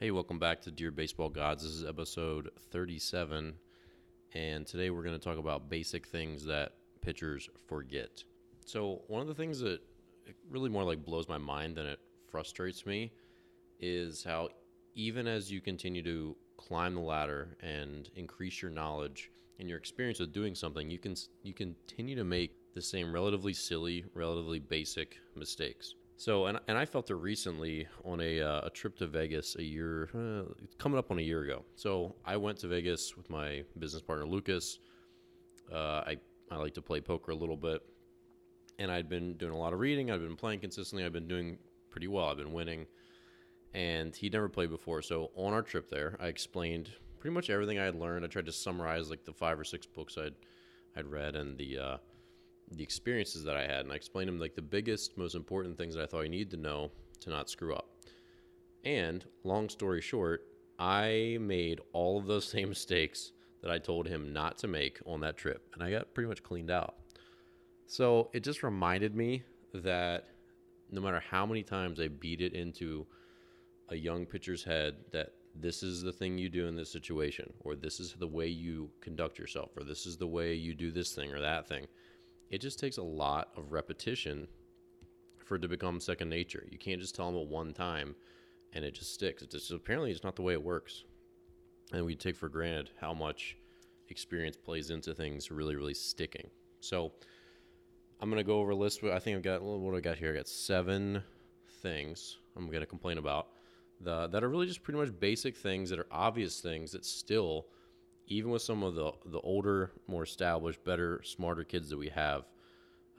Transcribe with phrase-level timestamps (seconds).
[0.00, 1.64] Hey, welcome back to Dear Baseball Gods.
[1.64, 3.52] This is episode 37,
[4.32, 8.22] and today we're going to talk about basic things that pitchers forget.
[8.64, 9.80] So, one of the things that
[10.48, 11.98] really more like blows my mind than it
[12.30, 13.10] frustrates me
[13.80, 14.50] is how
[14.94, 20.20] even as you continue to climb the ladder and increase your knowledge and your experience
[20.20, 25.16] with doing something, you can you continue to make the same relatively silly, relatively basic
[25.34, 25.96] mistakes.
[26.20, 29.62] So, and, and I felt it recently on a, uh, a trip to Vegas a
[29.62, 31.64] year, uh, coming up on a year ago.
[31.76, 34.80] So, I went to Vegas with my business partner, Lucas.
[35.72, 36.16] Uh, I,
[36.50, 37.82] I like to play poker a little bit.
[38.80, 40.10] And I'd been doing a lot of reading.
[40.10, 41.04] I'd been playing consistently.
[41.04, 41.56] I've been doing
[41.88, 42.26] pretty well.
[42.26, 42.86] I've been winning.
[43.72, 45.02] And he'd never played before.
[45.02, 46.90] So, on our trip there, I explained
[47.20, 48.24] pretty much everything I had learned.
[48.24, 50.34] I tried to summarize like the five or six books I'd,
[50.96, 51.96] I'd read and the, uh,
[52.72, 55.76] the experiences that I had, and I explained to him like the biggest, most important
[55.76, 56.90] things that I thought he needed to know
[57.20, 57.90] to not screw up.
[58.84, 60.46] And long story short,
[60.78, 65.20] I made all of those same mistakes that I told him not to make on
[65.20, 66.96] that trip, and I got pretty much cleaned out.
[67.86, 69.42] So it just reminded me
[69.74, 70.28] that
[70.90, 73.06] no matter how many times I beat it into
[73.88, 77.74] a young pitcher's head that this is the thing you do in this situation, or
[77.74, 81.14] this is the way you conduct yourself, or this is the way you do this
[81.14, 81.86] thing or that thing
[82.50, 84.48] it just takes a lot of repetition
[85.44, 86.66] for it to become second nature.
[86.70, 88.14] You can't just tell them at one time
[88.72, 89.42] and it just sticks.
[89.42, 91.04] It's just apparently it's not the way it works.
[91.92, 93.56] And we take for granted how much
[94.08, 96.50] experience plays into things really, really sticking.
[96.80, 97.12] So
[98.20, 99.02] I'm gonna go over a list.
[99.04, 100.32] I think I've got what do I got here?
[100.32, 101.22] I got seven
[101.82, 103.48] things I'm gonna complain about
[104.00, 107.66] the, that are really just pretty much basic things that are obvious things that still
[108.28, 112.44] even with some of the the older, more established, better, smarter kids that we have,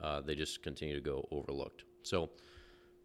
[0.00, 1.84] uh, they just continue to go overlooked.
[2.02, 2.30] So,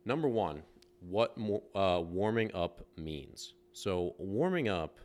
[0.05, 0.61] number one,
[1.01, 1.37] what
[1.75, 3.53] uh, warming up means.
[3.73, 4.99] So, warming up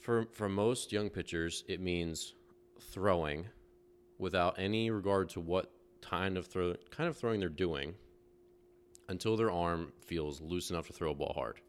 [0.00, 2.34] for for most young pitchers, it means
[2.80, 3.46] throwing
[4.18, 7.94] without any regard to what kind of throw kind of throwing they're doing
[9.08, 11.60] until their arm feels loose enough to throw a ball hard.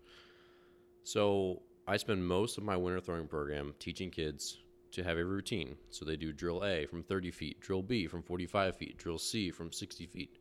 [1.04, 4.60] So I spend most of my winter throwing program teaching kids
[4.94, 5.76] to have a routine.
[5.90, 9.52] So they do drill A from 30 feet, drill B from 45 feet, drill C
[9.52, 10.38] from 60 feet,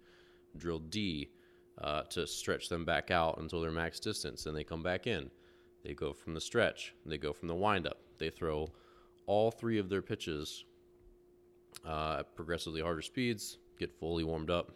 [0.57, 1.33] drill D
[1.79, 4.45] uh, to stretch them back out until their max distance.
[4.45, 5.29] Then they come back in.
[5.83, 7.99] They go from the stretch, they go from the windup.
[8.19, 8.69] They throw
[9.27, 10.65] all three of their pitches
[11.85, 14.71] uh, at progressively harder speeds, get fully warmed up,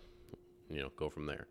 [0.68, 1.46] you know, go from there.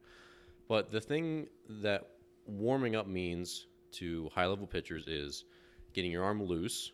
[0.68, 2.10] But the thing that
[2.46, 5.46] warming up means to high level pitchers is
[5.94, 6.92] getting your arm loose,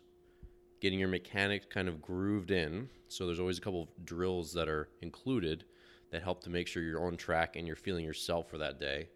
[0.80, 2.88] getting your mechanics kind of grooved in.
[3.08, 5.64] So there's always a couple of drills that are included
[6.10, 9.08] that help to make sure you're on track and you're feeling yourself for that day.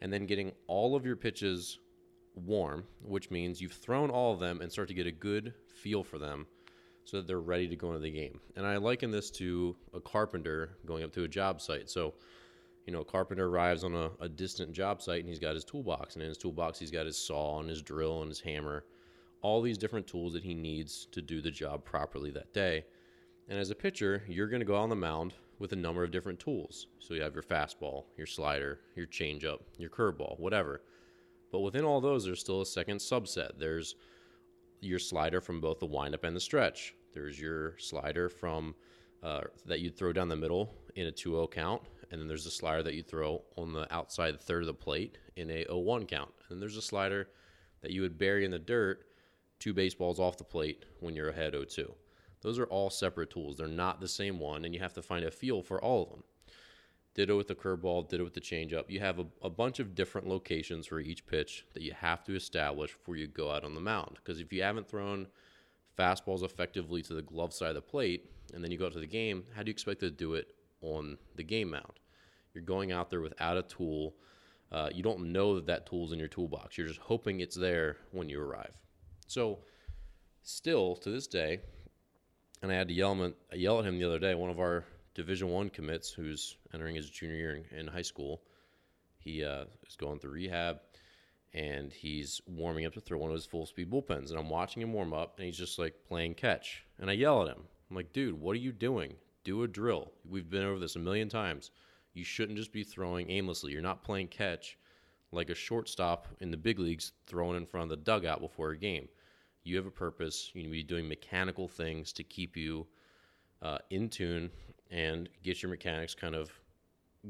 [0.00, 1.78] And then getting all of your pitches
[2.34, 6.04] warm, which means you've thrown all of them and start to get a good feel
[6.04, 6.46] for them
[7.04, 8.38] so that they're ready to go into the game.
[8.54, 11.88] And I liken this to a carpenter going up to a job site.
[11.88, 12.14] So
[12.88, 16.14] you know, carpenter arrives on a, a, distant job site and he's got his toolbox.
[16.14, 18.86] And in his toolbox, he's got his saw and his drill and his hammer,
[19.42, 22.86] all these different tools that he needs to do the job properly that day.
[23.46, 26.10] And as a pitcher, you're going to go on the mound with a number of
[26.10, 26.86] different tools.
[26.98, 30.80] So you have your fastball, your slider, your changeup, your curveball, whatever.
[31.52, 33.58] But within all those, there's still a second subset.
[33.58, 33.96] There's
[34.80, 36.94] your slider from both the windup and the stretch.
[37.12, 38.74] There's your slider from
[39.22, 42.50] uh, that you'd throw down the middle in a 2-0 count and then there's a
[42.50, 46.30] slider that you throw on the outside third of the plate in a 0-1 count.
[46.40, 47.28] And then there's a slider
[47.82, 49.06] that you would bury in the dirt
[49.58, 51.90] two baseballs off the plate when you're ahead 0-2.
[52.40, 53.56] Those are all separate tools.
[53.56, 56.10] They're not the same one, and you have to find a feel for all of
[56.10, 56.22] them.
[57.14, 58.88] Ditto with the curveball, ditto with the changeup.
[58.88, 62.36] You have a, a bunch of different locations for each pitch that you have to
[62.36, 64.18] establish before you go out on the mound.
[64.22, 65.26] Because if you haven't thrown
[65.98, 69.00] fastballs effectively to the glove side of the plate, and then you go out to
[69.00, 72.00] the game, how do you expect to do it on the game mound.
[72.54, 74.14] You're going out there without a tool.
[74.70, 76.76] Uh, you don't know that that tool's in your toolbox.
[76.76, 78.72] You're just hoping it's there when you arrive.
[79.26, 79.60] So,
[80.42, 81.60] still to this day,
[82.62, 84.34] and I had to yell, him, yell at him the other day.
[84.34, 84.84] One of our
[85.14, 88.42] Division One commits, who's entering his junior year in, in high school,
[89.18, 90.80] he uh, is going through rehab,
[91.54, 94.30] and he's warming up to throw one of his full speed bullpens.
[94.30, 96.84] And I'm watching him warm up, and he's just like playing catch.
[96.98, 97.62] And I yell at him.
[97.90, 99.14] I'm like, dude, what are you doing?
[99.44, 100.12] Do a drill.
[100.28, 101.70] We've been over this a million times.
[102.14, 103.72] You shouldn't just be throwing aimlessly.
[103.72, 104.78] You're not playing catch
[105.32, 108.78] like a shortstop in the big leagues throwing in front of the dugout before a
[108.78, 109.08] game.
[109.64, 110.50] You have a purpose.
[110.54, 112.86] You need to be doing mechanical things to keep you
[113.62, 114.50] uh, in tune
[114.90, 116.50] and get your mechanics kind of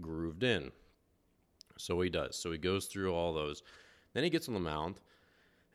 [0.01, 0.71] grooved in.
[1.77, 2.37] So he does.
[2.37, 3.63] So he goes through all those.
[4.15, 5.01] Then he gets on the mound,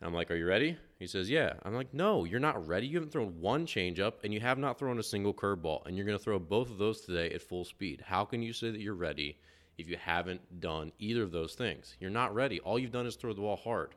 [0.05, 0.77] I'm like, Are you ready?
[0.99, 1.53] He says, Yeah.
[1.63, 2.87] I'm like, No, you're not ready.
[2.87, 6.05] You haven't thrown one changeup, and you have not thrown a single curveball, and you're
[6.05, 8.03] going to throw both of those today at full speed.
[8.05, 9.37] How can you say that you're ready
[9.77, 11.95] if you haven't done either of those things?
[11.99, 12.59] You're not ready.
[12.59, 13.95] All you've done is throw the ball hard.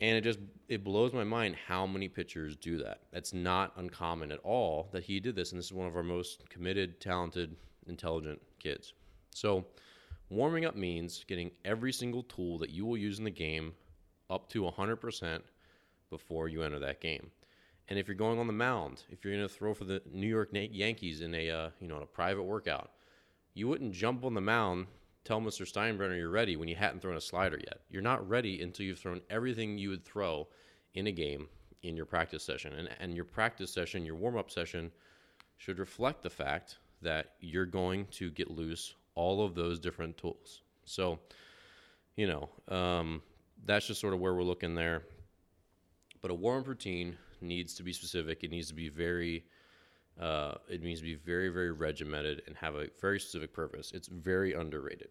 [0.00, 3.00] And it just it blows my mind how many pitchers do that.
[3.12, 6.02] That's not uncommon at all that he did this, and this is one of our
[6.02, 7.54] most committed, talented,
[7.86, 8.94] intelligent kids.
[9.34, 9.66] So,
[10.30, 13.74] warming up means getting every single tool that you will use in the game
[14.30, 15.40] up to 100%
[16.08, 17.30] before you enter that game.
[17.88, 20.28] And if you're going on the mound, if you're going to throw for the New
[20.28, 22.90] York Yankees in a uh, you know a private workout,
[23.54, 24.86] you wouldn't jump on the mound
[25.24, 25.70] tell Mr.
[25.70, 27.80] Steinbrenner you're ready when you hadn't thrown a slider yet.
[27.90, 30.48] You're not ready until you've thrown everything you would throw
[30.94, 31.48] in a game
[31.82, 32.72] in your practice session.
[32.74, 34.90] And, and your practice session, your warm up session,
[35.56, 40.62] should reflect the fact that you're going to get loose all of those different tools.
[40.84, 41.18] So,
[42.16, 43.22] you know, um,
[43.64, 45.02] that's just sort of where we're looking there.
[46.22, 48.44] But a warm routine needs to be specific.
[48.44, 49.44] It needs to be very
[50.20, 53.92] uh, it needs to be very, very regimented and have a very specific purpose.
[53.94, 55.08] It's very underrated.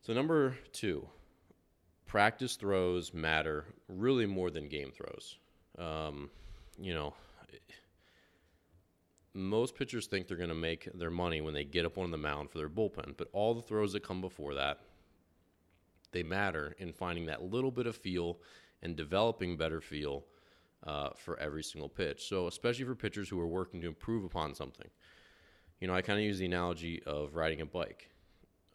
[0.00, 1.06] So, number two,
[2.06, 5.36] practice throws matter really more than game throws.
[5.78, 6.30] Um,
[6.78, 7.14] you know,
[9.34, 12.16] most pitchers think they're going to make their money when they get up on the
[12.16, 14.80] mound for their bullpen, but all the throws that come before that,
[16.12, 18.38] they matter in finding that little bit of feel
[18.82, 20.24] and developing better feel
[20.86, 22.28] uh, for every single pitch.
[22.28, 24.88] So, especially for pitchers who are working to improve upon something.
[25.80, 28.10] You know, I kind of use the analogy of riding a bike.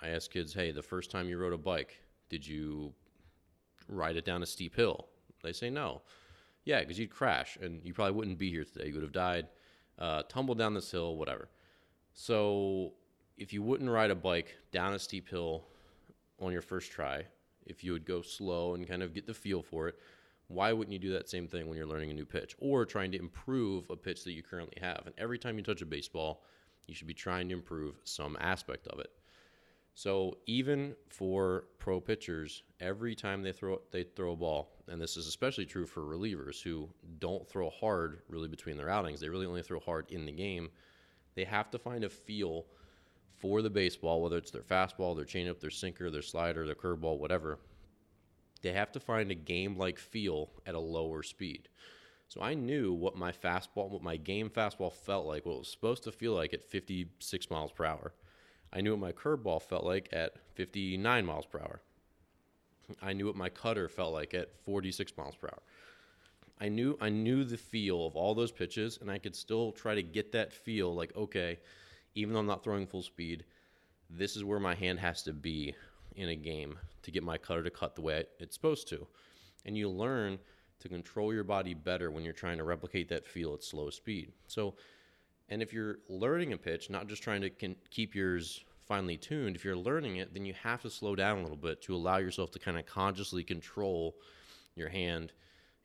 [0.01, 1.99] I ask kids, hey, the first time you rode a bike,
[2.29, 2.93] did you
[3.87, 5.07] ride it down a steep hill?
[5.43, 6.01] They say no.
[6.65, 8.87] Yeah, because you'd crash and you probably wouldn't be here today.
[8.87, 9.47] You would have died,
[9.99, 11.49] uh, tumbled down this hill, whatever.
[12.13, 12.93] So,
[13.37, 15.65] if you wouldn't ride a bike down a steep hill
[16.43, 17.23] on your first try,
[17.65, 19.95] if you would go slow and kind of get the feel for it,
[20.47, 23.11] why wouldn't you do that same thing when you're learning a new pitch or trying
[23.11, 25.03] to improve a pitch that you currently have?
[25.05, 26.43] And every time you touch a baseball,
[26.87, 29.11] you should be trying to improve some aspect of it.
[29.95, 35.17] So even for pro pitchers, every time they throw they throw a ball, and this
[35.17, 39.19] is especially true for relievers who don't throw hard really between their outings.
[39.19, 40.69] They really only throw hard in the game.
[41.35, 42.65] They have to find a feel
[43.43, 47.19] for the baseball, whether it's their fastball, their changeup, their sinker, their slider, their curveball,
[47.19, 47.59] whatever
[48.61, 51.67] they have to find a game like feel at a lower speed.
[52.29, 55.67] So I knew what my fastball, what my game fastball felt like, what it was
[55.67, 58.13] supposed to feel like at 56 miles per hour.
[58.71, 61.81] I knew what my curveball felt like at 59 miles per hour.
[63.01, 65.61] I knew what my cutter felt like at 46 miles per hour.
[66.61, 69.95] I knew I knew the feel of all those pitches, and I could still try
[69.95, 71.59] to get that feel like okay,
[72.15, 73.45] even though I'm not throwing full speed,
[74.09, 75.75] this is where my hand has to be
[76.15, 79.07] in a game to get my cutter to cut the way it's supposed to.
[79.65, 80.39] And you learn
[80.79, 84.31] to control your body better when you're trying to replicate that feel at slow speed.
[84.47, 84.75] So,
[85.49, 89.55] and if you're learning a pitch, not just trying to can keep yours finely tuned,
[89.55, 92.17] if you're learning it, then you have to slow down a little bit to allow
[92.17, 94.15] yourself to kind of consciously control
[94.75, 95.31] your hand,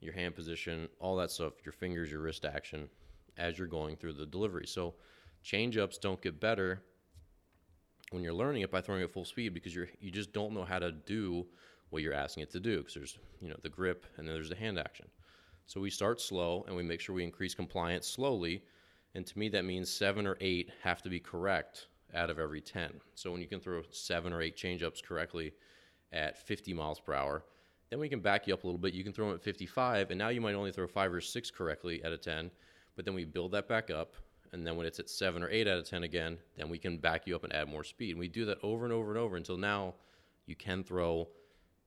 [0.01, 2.89] your hand position, all that stuff, your fingers, your wrist action
[3.37, 4.67] as you're going through the delivery.
[4.67, 4.95] So,
[5.43, 6.83] change ups don't get better
[8.11, 10.65] when you're learning it by throwing at full speed because you're you just don't know
[10.65, 11.47] how to do
[11.91, 14.49] what you're asking it to do because there's you know the grip and then there's
[14.49, 15.07] the hand action.
[15.67, 18.63] So we start slow and we make sure we increase compliance slowly.
[19.15, 22.63] And to me, that means seven or eight have to be correct out of every
[22.63, 22.93] 10.
[23.15, 25.53] So when you can throw seven or eight changeups correctly
[26.13, 27.45] at 50 miles per hour,
[27.91, 28.95] then we can back you up a little bit.
[28.95, 31.51] You can throw them at 55, and now you might only throw five or six
[31.51, 32.51] correctly out of 10.
[32.97, 34.15] But then we build that back up,
[34.53, 36.99] and then when it's at seven or eight out of 10 again, then we can
[36.99, 38.11] back you up and add more speed.
[38.11, 39.95] And we do that over and over and over until now
[40.47, 41.29] you can throw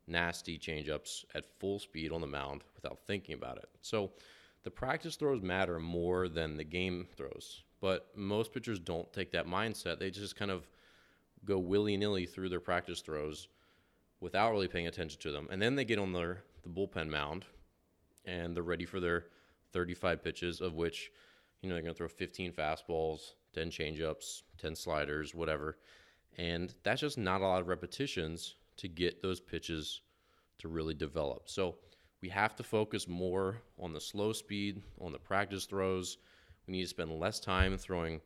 [0.08, 3.70] nasty changeups at full speed on the mound without thinking about it.
[3.82, 4.12] So
[4.64, 7.64] the practice throws matter more than the game throws.
[7.80, 9.98] But most pitchers don't take that mindset.
[9.98, 10.68] They just kind of
[11.46, 13.48] go willy nilly through their practice throws
[14.20, 15.48] without really paying attention to them.
[15.50, 17.46] And then they get on their the bullpen mound
[18.26, 19.26] and they're ready for their
[19.74, 21.12] 35 pitches, of which
[21.62, 25.78] you know, they're going to throw 15 fastballs, 10 changeups, 10 sliders, whatever.
[26.38, 30.02] And that's just not a lot of repetitions to get those pitches
[30.60, 31.50] to really develop.
[31.50, 31.76] So
[32.22, 36.18] we have to focus more on the slow speed, on the practice throws.
[36.68, 38.22] We need to spend less time throwing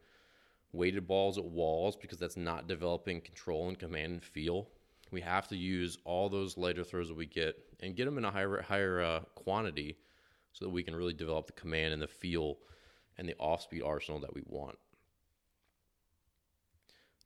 [0.72, 4.68] weighted balls at walls because that's not developing control and command and feel.
[5.12, 8.26] We have to use all those lighter throws that we get and get them in
[8.26, 9.98] a higher higher uh, quantity
[10.52, 12.58] so that we can really develop the command and the feel
[13.18, 14.78] and the off speed arsenal that we want.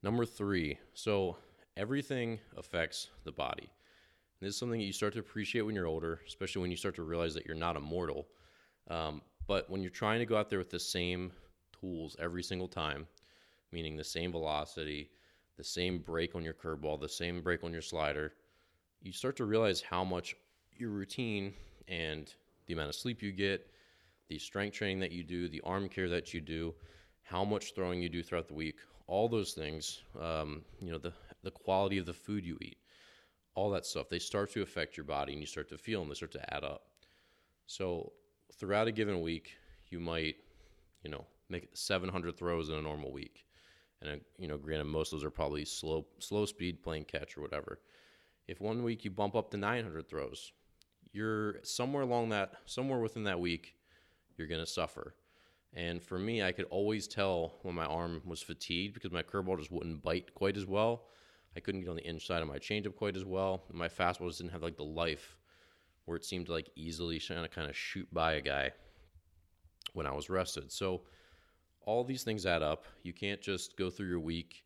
[0.01, 1.38] Number three, so
[1.75, 3.69] everything affects the body.
[4.39, 6.96] this is something that you start to appreciate when you're older, especially when you start
[6.96, 8.27] to realize that you're not immortal.
[8.89, 11.31] Um, but when you're trying to go out there with the same
[11.79, 13.08] tools every single time,
[13.72, 15.10] meaning the same velocity,
[15.58, 18.34] the same break on your curveball, the same break on your slider,
[19.01, 20.36] you start to realize how much
[20.77, 21.53] your routine
[21.88, 22.34] and
[22.67, 23.67] the amount of sleep you get,
[24.29, 26.74] the strength training that you do, the arm care that you do,
[27.24, 31.12] how much throwing you do throughout the week, all those things, um, you know, the,
[31.43, 32.77] the quality of the food you eat,
[33.55, 36.09] all that stuff, they start to affect your body and you start to feel them,
[36.09, 36.83] they start to add up.
[37.65, 38.13] So
[38.53, 39.53] throughout a given week,
[39.89, 40.36] you might,
[41.03, 43.45] you know, make 700 throws in a normal week.
[44.01, 47.41] And, you know, granted, most of those are probably slow, slow speed playing catch or
[47.41, 47.79] whatever.
[48.48, 50.51] If one week you bump up to 900 throws,
[51.12, 53.75] you're somewhere along that, somewhere within that week,
[54.39, 55.13] you're going to suffer.
[55.74, 59.60] And for me, I could always tell when my arm was fatigued because my curveball
[59.60, 61.03] just wouldn't bite quite as well.
[61.55, 63.63] I couldn't get on the inside of my changeup quite as well.
[63.72, 65.38] My fastball just didn't have like the life
[66.05, 68.72] where it seemed to like easily kind of kind of shoot by a guy
[69.93, 70.72] when I was rested.
[70.72, 71.01] So
[71.81, 72.86] all these things add up.
[73.03, 74.63] You can't just go through your week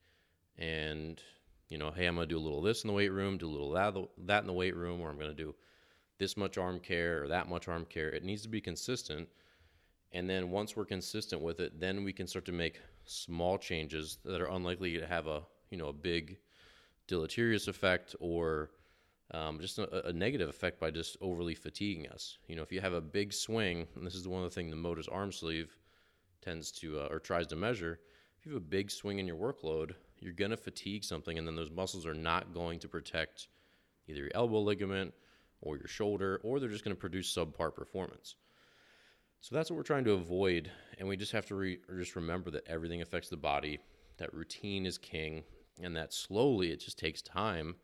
[0.58, 1.22] and
[1.70, 3.50] you know, hey, I'm to do a little this in the weight room, do a
[3.50, 5.56] little that that in the weight room, or I'm to do
[6.20, 8.10] this much arm care or that much arm care.
[8.10, 9.28] It needs to be consistent.
[10.14, 14.20] And then once we're consistent with it, then we can start to make small changes
[14.24, 15.42] that are unlikely to have a
[15.72, 16.38] you know a big
[17.08, 18.70] deleterious effect or
[19.32, 22.38] um, just a, a, negative effect by just overly fatiguing us.
[22.48, 24.70] You know, if you have a big swing, and this is one of the things
[24.70, 25.76] the Motus arm sleeve
[26.42, 28.00] tends to uh, or tries to measure.
[28.38, 31.48] If you have a big swing in your workload, you're going to fatigue something, and
[31.48, 33.48] then those muscles are not going to protect
[34.08, 35.14] either your elbow ligament
[35.62, 38.36] or your shoulder, or they're just going to produce subpar performance.
[39.44, 42.50] So that's what we're trying to avoid, and we just have to re- just remember
[42.52, 43.78] that everything affects the body.
[44.16, 45.44] That routine is king,
[45.82, 47.76] and that slowly it just takes time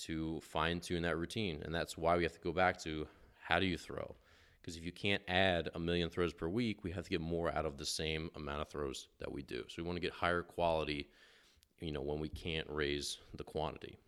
[0.00, 3.08] to fine tune that routine, and that's why we have to go back to
[3.40, 4.14] how do you throw?
[4.60, 7.50] Because if you can't add a million throws per week, we have to get more
[7.54, 9.64] out of the same amount of throws that we do.
[9.68, 11.08] So we want to get higher quality,
[11.80, 13.98] you know, when we can't raise the quantity.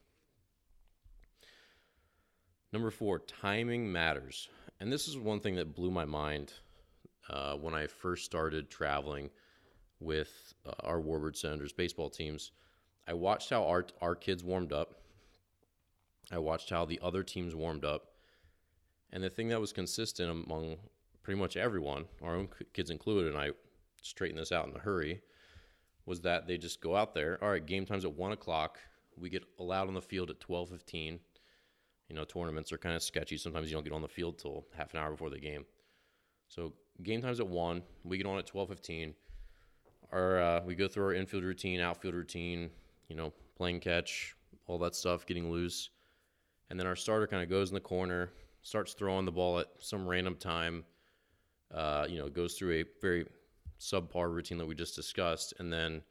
[2.75, 4.51] Number four, timing matters.
[4.81, 6.53] And this is one thing that blew my mind
[7.31, 9.31] uh, when I first started traveling
[10.01, 12.53] with uh, our Warbird Senators baseball teams.
[13.07, 14.95] I watched how our, our kids warmed up.
[16.33, 18.13] I watched how the other teams warmed up.
[19.13, 20.77] And the thing that was consistent among
[21.23, 23.51] pretty much everyone, our own kids included, and I
[24.03, 25.21] straightened this out in a hurry,
[26.07, 27.39] was that they just go out there.
[27.43, 28.79] All right, game time's at one o'clock.
[29.17, 31.21] We get allowed on the field at twelve fifteen.
[32.09, 33.39] You know, tournaments are kind of sketchy.
[33.39, 35.65] Sometimes you don't get on the field till half an hour before the game.
[36.49, 37.83] So game time's at one.
[38.05, 39.15] We get on at twelve fifteen.
[40.13, 42.71] Our uh, we go through our infield routine, outfield routine.
[43.09, 44.35] You know, playing catch,
[44.67, 45.91] all that stuff, getting loose,
[46.71, 48.31] and then our starter kind of goes in the corner,
[48.63, 50.85] starts throwing the ball at some random time.
[51.73, 53.27] Uh, you know, goes through a very
[53.81, 56.03] subpar routine that we just discussed, and then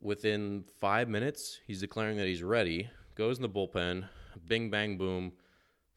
[0.00, 2.88] within five minutes, he's declaring that he's ready.
[3.14, 4.08] Goes in the bullpen,
[4.46, 5.32] bing bang boom,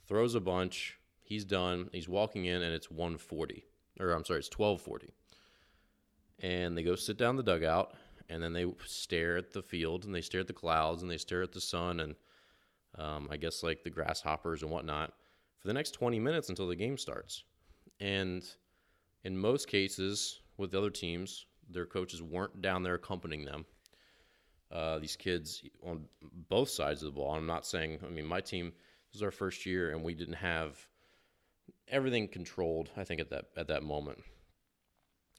[0.08, 0.97] throws a bunch.
[1.28, 1.90] He's done.
[1.92, 3.66] He's walking in, and it's 140,
[4.00, 5.14] or I'm sorry, it's 1240.
[6.40, 7.96] And they go sit down the dugout,
[8.30, 11.18] and then they stare at the field, and they stare at the clouds, and they
[11.18, 12.16] stare at the sun, and
[12.98, 15.12] um, I guess like the grasshoppers and whatnot,
[15.60, 17.44] for the next 20 minutes until the game starts.
[18.00, 18.46] And
[19.26, 23.66] in most cases, with the other teams, their coaches weren't down there accompanying them.
[24.72, 26.06] Uh, these kids on
[26.48, 27.36] both sides of the ball.
[27.36, 28.72] I'm not saying, I mean, my team
[29.12, 30.78] was our first year, and we didn't have
[31.88, 32.90] everything controlled.
[32.98, 34.20] I think at that at that moment,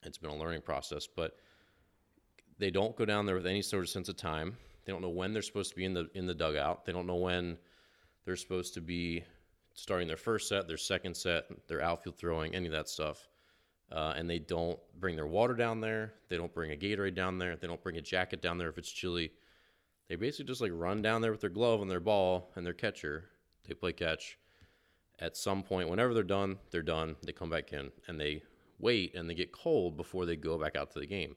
[0.03, 1.37] it's been a learning process, but
[2.59, 4.57] they don't go down there with any sort of sense of time.
[4.85, 6.85] They don't know when they're supposed to be in the in the dugout.
[6.85, 7.59] They don't know when
[8.25, 9.25] they're supposed to be
[9.75, 13.29] starting their first set, their second set, their outfield throwing, any of that stuff.
[13.91, 16.13] Uh, and they don't bring their water down there.
[16.29, 17.57] They don't bring a Gatorade down there.
[17.57, 19.31] They don't bring a jacket down there if it's chilly.
[20.09, 22.75] They basically just like run down there with their glove and their ball and their
[22.75, 23.31] catcher.
[23.67, 24.37] They play catch.
[25.21, 27.17] At some point, whenever they're done, they're done.
[27.25, 28.43] They come back in and they
[28.79, 31.35] wait and they get cold before they go back out to the game.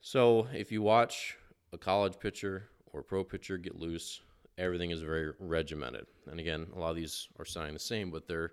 [0.00, 1.36] So if you watch
[1.72, 4.20] a college pitcher or pro pitcher get loose,
[4.56, 6.06] everything is very regimented.
[6.30, 8.52] And again, a lot of these are sounding the same, but they're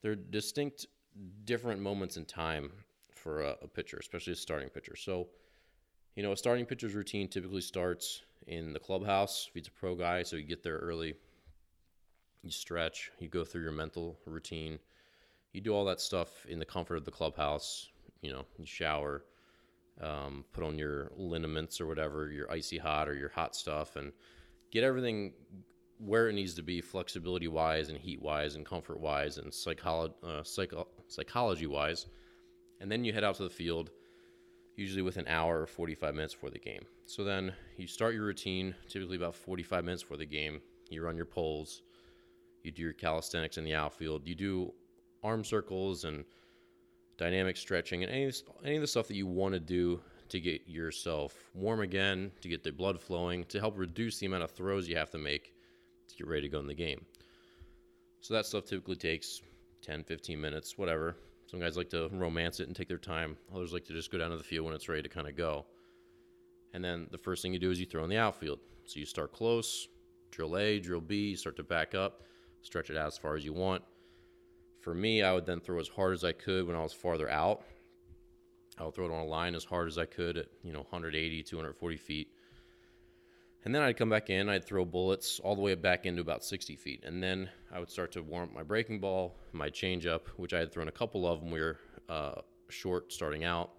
[0.00, 0.86] they're distinct,
[1.44, 2.70] different moments in time
[3.12, 4.94] for a, a pitcher, especially a starting pitcher.
[4.94, 5.26] So,
[6.14, 9.96] you know, a starting pitcher's routine typically starts in the clubhouse if he's a pro
[9.96, 10.22] guy.
[10.22, 11.14] So you get there early,
[12.42, 14.78] you stretch, you go through your mental routine,
[15.52, 17.88] you do all that stuff in the comfort of the clubhouse.
[18.20, 19.24] You know, you shower,
[20.00, 24.12] um, put on your liniments or whatever, your icy hot or your hot stuff, and
[24.70, 25.32] get everything
[25.98, 30.12] where it needs to be flexibility wise and heat wise and comfort wise and psycholo-
[30.24, 32.06] uh, psycho- psychology wise.
[32.80, 33.90] And then you head out to the field,
[34.76, 36.82] usually with an hour or 45 minutes before the game.
[37.06, 40.60] So then you start your routine, typically about 45 minutes before the game.
[40.88, 41.82] You run your poles,
[42.64, 44.72] you do your calisthenics in the outfield, you do
[45.22, 46.24] arm circles and
[47.16, 48.32] dynamic stretching and any,
[48.64, 52.48] any of the stuff that you want to do to get yourself warm again, to
[52.48, 55.54] get the blood flowing, to help reduce the amount of throws you have to make
[56.08, 57.04] to get ready to go in the game.
[58.20, 59.42] So that stuff typically takes
[59.82, 61.16] 10, 15 minutes, whatever.
[61.46, 63.36] Some guys like to romance it and take their time.
[63.54, 65.36] Others like to just go down to the field when it's ready to kind of
[65.36, 65.64] go.
[66.74, 68.58] And then the first thing you do is you throw in the outfield.
[68.84, 69.88] So you start close,
[70.30, 72.22] drill A, drill B, start to back up,
[72.68, 73.82] stretch it out as far as you want.
[74.80, 77.28] For me, I would then throw as hard as I could when I was farther
[77.30, 77.62] out.
[78.76, 80.80] I would throw it on a line as hard as I could at, you know,
[80.80, 82.28] 180, 240 feet.
[83.64, 86.44] And then I'd come back in, I'd throw bullets all the way back into about
[86.44, 87.02] 60 feet.
[87.04, 90.58] And then I would start to warm up my breaking ball, my changeup, which I
[90.58, 91.50] had thrown a couple of them.
[91.50, 93.70] We were uh, short starting out.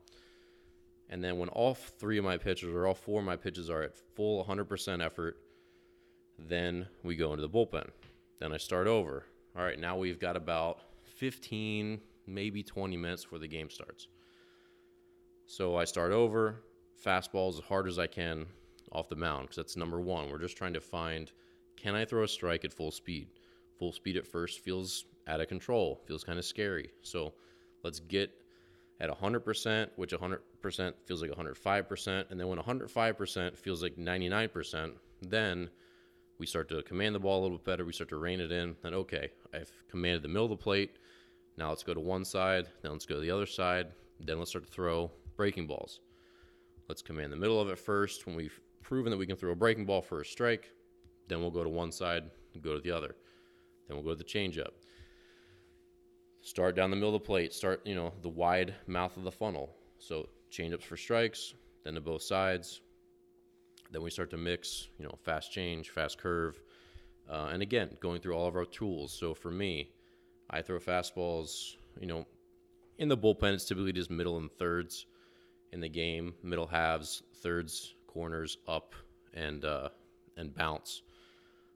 [1.11, 3.83] And then when all three of my pitches or all four of my pitches are
[3.83, 5.37] at full 100% effort,
[6.37, 7.87] then we go into the bullpen.
[8.39, 9.25] Then I start over.
[9.57, 14.07] All right, now we've got about 15, maybe 20 minutes before the game starts.
[15.45, 16.63] So I start over,
[17.03, 18.45] fastball as hard as I can
[18.91, 20.29] off the mound because that's number one.
[20.29, 21.31] We're just trying to find
[21.75, 23.29] can I throw a strike at full speed?
[23.77, 26.91] Full speed at first feels out of control, feels kind of scary.
[27.03, 27.33] So
[27.83, 28.31] let's get
[28.99, 32.31] at 100%, which 100% feels like 105%.
[32.31, 34.91] And then when 105% feels like 99%,
[35.21, 35.69] then
[36.39, 37.85] we start to command the ball a little bit better.
[37.85, 38.75] We start to rein it in.
[38.81, 40.97] Then, okay, I've commanded the middle of the plate.
[41.57, 42.67] Now let's go to one side.
[42.81, 43.87] Then let's go to the other side.
[44.21, 45.99] Then let's start to throw breaking balls.
[46.87, 48.25] Let's command the middle of it first.
[48.25, 50.71] When we've proven that we can throw a breaking ball for a strike,
[51.27, 53.15] then we'll go to one side and go to the other.
[53.87, 54.71] Then we'll go to the changeup.
[56.41, 57.53] Start down the middle of the plate.
[57.53, 59.75] Start, you know, the wide mouth of the funnel.
[59.97, 62.79] So changeups for strikes, then to both sides.
[63.91, 66.61] Then we start to mix, you know, fast change, fast curve,
[67.29, 69.11] uh, and again going through all of our tools.
[69.11, 69.91] So for me,
[70.49, 72.25] I throw fastballs, you know,
[72.97, 73.53] in the bullpen.
[73.53, 75.05] It's typically just middle and thirds
[75.71, 78.93] in the game, middle halves, thirds, corners, up,
[79.33, 79.89] and uh,
[80.37, 81.03] and bounce.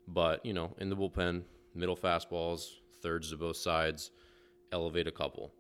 [0.07, 2.67] But you know, in the bullpen, middle fastballs,
[3.01, 4.11] thirds to both sides,
[4.71, 5.53] elevate a couple.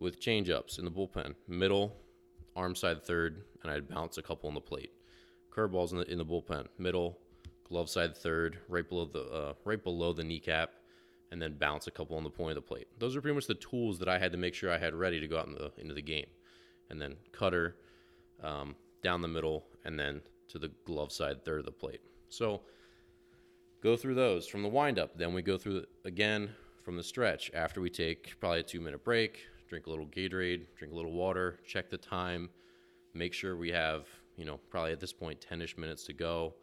[0.00, 1.96] With changeups in the bullpen, middle,
[2.54, 4.92] arm side third, and I'd bounce a couple on the plate.
[5.58, 7.18] Curveballs in the in the bullpen, middle,
[7.68, 10.70] glove side third, right below the uh, right below the kneecap,
[11.32, 12.86] and then bounce a couple on the point of the plate.
[12.98, 15.18] Those are pretty much the tools that I had to make sure I had ready
[15.18, 16.26] to go out in the, into the game.
[16.90, 17.76] And then cutter
[18.42, 22.00] um, down the middle, and then to the glove side third of the plate.
[22.28, 22.62] So
[23.82, 25.18] go through those from the windup.
[25.18, 26.50] Then we go through again
[26.84, 30.66] from the stretch after we take probably a two minute break, drink a little Gatorade,
[30.76, 32.48] drink a little water, check the time,
[33.12, 34.06] make sure we have,
[34.38, 36.54] you know, probably at this point 10 ish minutes to go.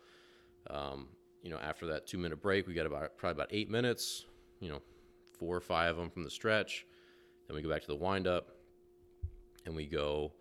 [0.69, 1.09] Um,
[1.43, 4.25] you know, after that two minute break, we got about probably about eight minutes,
[4.59, 4.81] you know,
[5.37, 6.87] four or five of them from the stretch.
[7.47, 8.47] Then we go back to the windup
[9.65, 10.31] and we go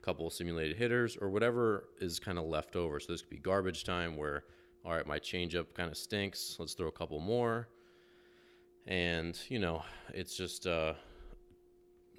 [0.00, 2.98] a couple simulated hitters or whatever is kind of left over.
[2.98, 4.44] So this could be garbage time where,
[4.84, 6.56] all right, my changeup kind of stinks.
[6.58, 7.68] Let's throw a couple more.
[8.86, 10.94] And, you know, it's just uh,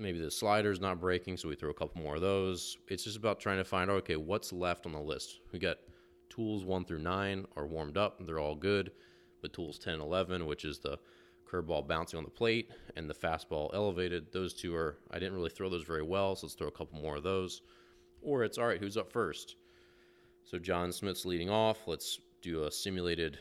[0.01, 2.77] maybe the slider's not breaking, so we throw a couple more of those.
[2.87, 5.39] It's just about trying to find, okay, what's left on the list?
[5.51, 5.77] We got
[6.29, 8.91] tools one through nine are warmed up, they're all good.
[9.41, 10.99] But tools 10 and 11, which is the
[11.51, 14.31] curveball bouncing on the plate and the fastball elevated.
[14.31, 16.99] Those two are, I didn't really throw those very well, so let's throw a couple
[16.99, 17.61] more of those.
[18.21, 19.55] Or it's, all right, who's up first?
[20.43, 21.87] So John Smith's leading off.
[21.87, 23.37] Let's do a simulated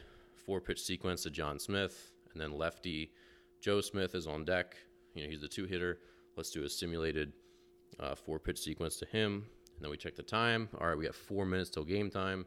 [0.46, 2.12] four pitch sequence to John Smith.
[2.32, 3.12] And then lefty
[3.60, 4.76] Joe Smith is on deck.
[5.14, 5.98] You know, he's the two hitter.
[6.36, 7.32] Let's do a simulated
[7.98, 9.44] uh, four pitch sequence to him.
[9.76, 10.68] And then we check the time.
[10.80, 12.46] All right, we got four minutes till game time.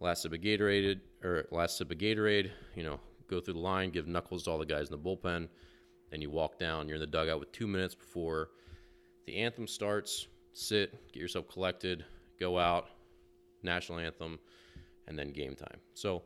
[0.00, 3.90] Last sip of Gatorade, or last sip of Gatorade, you know, go through the line,
[3.90, 5.48] give knuckles to all the guys in the bullpen.
[6.10, 6.88] Then you walk down.
[6.88, 8.50] You're in the dugout with two minutes before
[9.26, 10.26] the anthem starts.
[10.52, 12.04] Sit, get yourself collected,
[12.38, 12.88] go out,
[13.62, 14.38] national anthem,
[15.06, 15.78] and then game time.
[15.94, 16.24] So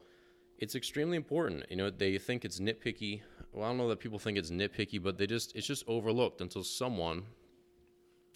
[0.58, 1.64] it's extremely important.
[1.70, 3.20] You know, they think it's nitpicky.
[3.56, 6.42] Well, I don't know that people think it's nitpicky, but they just it's just overlooked
[6.42, 7.22] until someone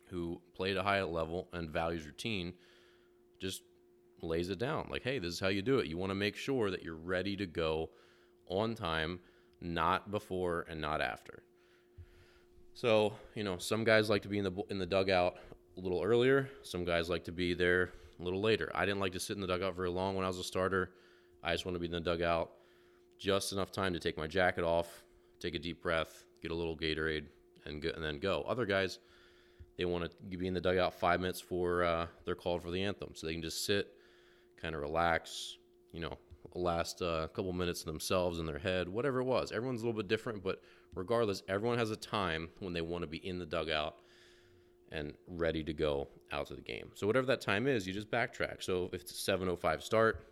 [0.08, 2.54] who played a high level and values routine
[3.38, 3.62] just
[4.22, 4.88] lays it down.
[4.90, 5.88] Like, hey, this is how you do it.
[5.88, 7.90] You want to make sure that you're ready to go
[8.48, 9.20] on time,
[9.60, 11.42] not before and not after.
[12.72, 15.34] So, you know, some guys like to be in the in the dugout
[15.76, 16.48] a little earlier.
[16.62, 18.72] Some guys like to be there a little later.
[18.74, 20.92] I didn't like to sit in the dugout very long when I was a starter.
[21.44, 22.52] I just want to be in the dugout
[23.18, 25.04] just enough time to take my jacket off,
[25.40, 27.24] take a deep breath, get a little Gatorade,
[27.64, 28.44] and go, and then go.
[28.46, 28.98] Other guys,
[29.76, 32.82] they want to be in the dugout five minutes for uh, they're called for the
[32.82, 33.88] anthem, so they can just sit,
[34.60, 35.56] kind of relax,
[35.92, 36.16] you know,
[36.54, 39.52] last uh, couple minutes themselves in their head, whatever it was.
[39.52, 40.60] Everyone's a little bit different, but
[40.94, 43.96] regardless, everyone has a time when they want to be in the dugout
[44.92, 46.90] and ready to go out to the game.
[46.94, 48.62] So whatever that time is, you just backtrack.
[48.62, 50.26] So if it's 7:05 start,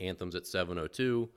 [0.00, 1.28] anthem's at 7:02.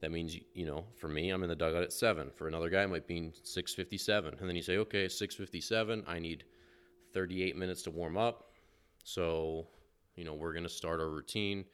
[0.00, 2.30] That means you know, for me, I'm in the dugout at seven.
[2.34, 6.04] For another guy, it might be 6:57, and then you say, okay, 6:57.
[6.06, 6.44] I need
[7.12, 8.52] 38 minutes to warm up.
[9.04, 9.66] So,
[10.16, 11.64] you know, we're gonna start our routine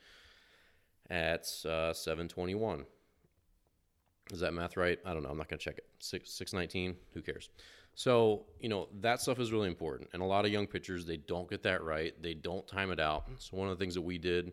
[1.11, 2.85] at uh, 7:21.
[4.33, 4.99] Is that math right?
[5.05, 5.31] I don't know.
[5.31, 5.87] I'm not gonna check it.
[5.99, 6.97] Six 619.
[7.15, 7.51] Who cares?
[7.95, 10.09] So, you know, that stuff is really important.
[10.13, 12.15] And a lot of young pitchers, they don't get that right.
[12.23, 13.25] They don't time it out.
[13.39, 14.53] So, one of the things that we did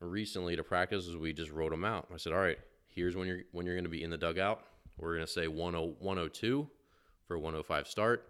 [0.00, 2.08] recently to practice is we just wrote them out.
[2.12, 2.58] I said, all right,
[2.94, 4.64] here's when you're when you're going to be in the dugout.
[4.96, 6.68] We're going to say 10, 102
[7.26, 8.28] for 105 start,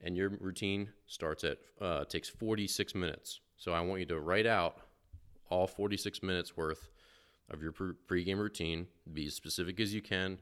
[0.00, 3.40] and your routine starts at uh, takes 46 minutes.
[3.56, 4.78] So I want you to write out
[5.50, 6.90] all 46 minutes worth
[7.50, 8.86] of your pregame routine.
[9.12, 10.38] Be as specific as you can.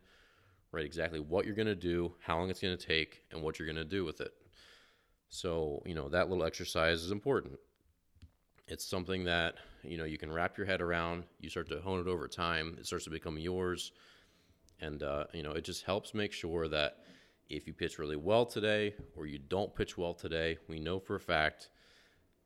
[0.73, 3.59] Write exactly what you're going to do, how long it's going to take, and what
[3.59, 4.33] you're going to do with it.
[5.29, 7.59] So you know that little exercise is important.
[8.69, 11.25] It's something that you know you can wrap your head around.
[11.41, 12.77] You start to hone it over time.
[12.79, 13.93] It starts to become yours,
[14.81, 16.99] and uh, you know it just helps make sure that
[17.49, 21.15] if you pitch really well today or you don't pitch well today, we know for
[21.15, 21.69] a fact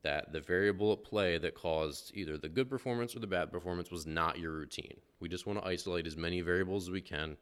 [0.02, 3.90] that the variable at play that caused either the good performance or the bad performance
[3.90, 4.96] was not your routine.
[5.20, 7.36] We just want to isolate as many variables as we can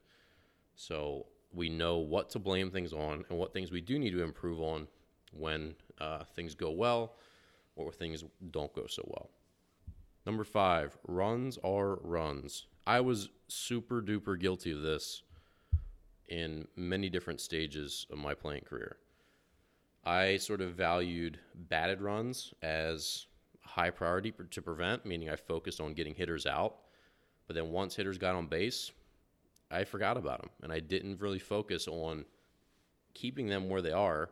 [0.74, 4.22] so we know what to blame things on and what things we do need to
[4.22, 4.86] improve on
[5.32, 7.14] when uh, things go well
[7.78, 9.30] or things don't go so well.
[10.26, 12.66] Number five, runs are runs.
[12.86, 15.22] I was super duper guilty of this
[16.28, 18.96] in many different stages of my playing career.
[20.04, 23.26] I sort of valued batted runs as
[23.62, 26.76] high priority to prevent, meaning I focused on getting hitters out.
[27.46, 28.90] But then once hitters got on base,
[29.70, 32.24] I forgot about them and I didn't really focus on
[33.14, 34.30] keeping them where they are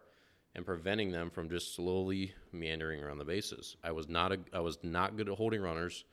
[0.56, 3.76] and preventing them from just slowly meandering around the bases.
[3.84, 6.06] I was not a, I was not good at holding runners.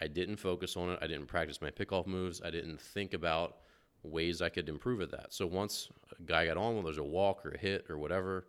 [0.00, 0.98] I didn't focus on it.
[1.02, 2.40] I didn't practice my pickoff moves.
[2.42, 3.58] I didn't think about
[4.02, 5.34] ways I could improve at that.
[5.34, 8.46] So once a guy got on, when there's a walk or a hit or whatever,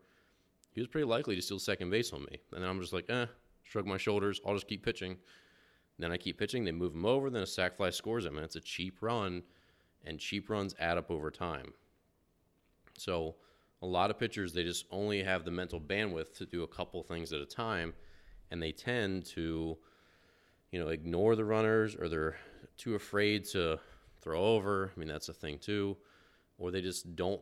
[0.72, 2.40] he was pretty likely to steal second base on me.
[2.54, 3.26] And then I'm just like, eh,
[3.64, 4.40] shrug my shoulders.
[4.46, 5.18] I'll just keep pitching.
[6.00, 6.64] Then I keep pitching.
[6.64, 7.30] They move him over.
[7.30, 8.38] Then a sac fly scores him.
[8.38, 9.44] And it's a cheap run,
[10.06, 11.74] and cheap runs add up over time.
[12.98, 13.36] So
[13.86, 17.04] a lot of pitchers they just only have the mental bandwidth to do a couple
[17.04, 17.94] things at a time
[18.50, 19.78] and they tend to
[20.72, 22.36] you know ignore the runners or they're
[22.78, 23.80] too afraid to
[24.22, 24.92] throw over.
[24.96, 25.96] I mean that's a thing too.
[26.58, 27.42] Or they just don't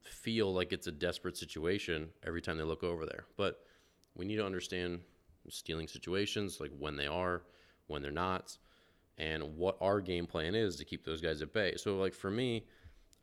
[0.00, 3.26] feel like it's a desperate situation every time they look over there.
[3.36, 3.60] But
[4.16, 5.00] we need to understand
[5.48, 7.42] stealing situations like when they are
[7.86, 8.58] when they're not
[9.16, 11.74] and what our game plan is to keep those guys at bay.
[11.76, 12.64] So like for me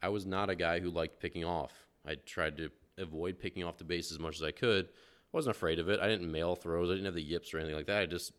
[0.04, 1.72] i was not a guy who liked picking off
[2.06, 4.86] I tried to avoid picking off the base as much as I could.
[4.86, 6.00] I wasn't afraid of it.
[6.00, 6.90] I didn't mail throws.
[6.90, 8.02] I didn't have the yips or anything like that.
[8.02, 8.34] I just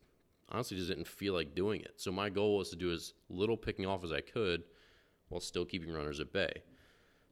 [0.50, 1.94] honestly just didn't feel like doing it.
[1.96, 4.64] So my goal was to do as little picking off as I could
[5.28, 6.62] while still keeping runners at bay.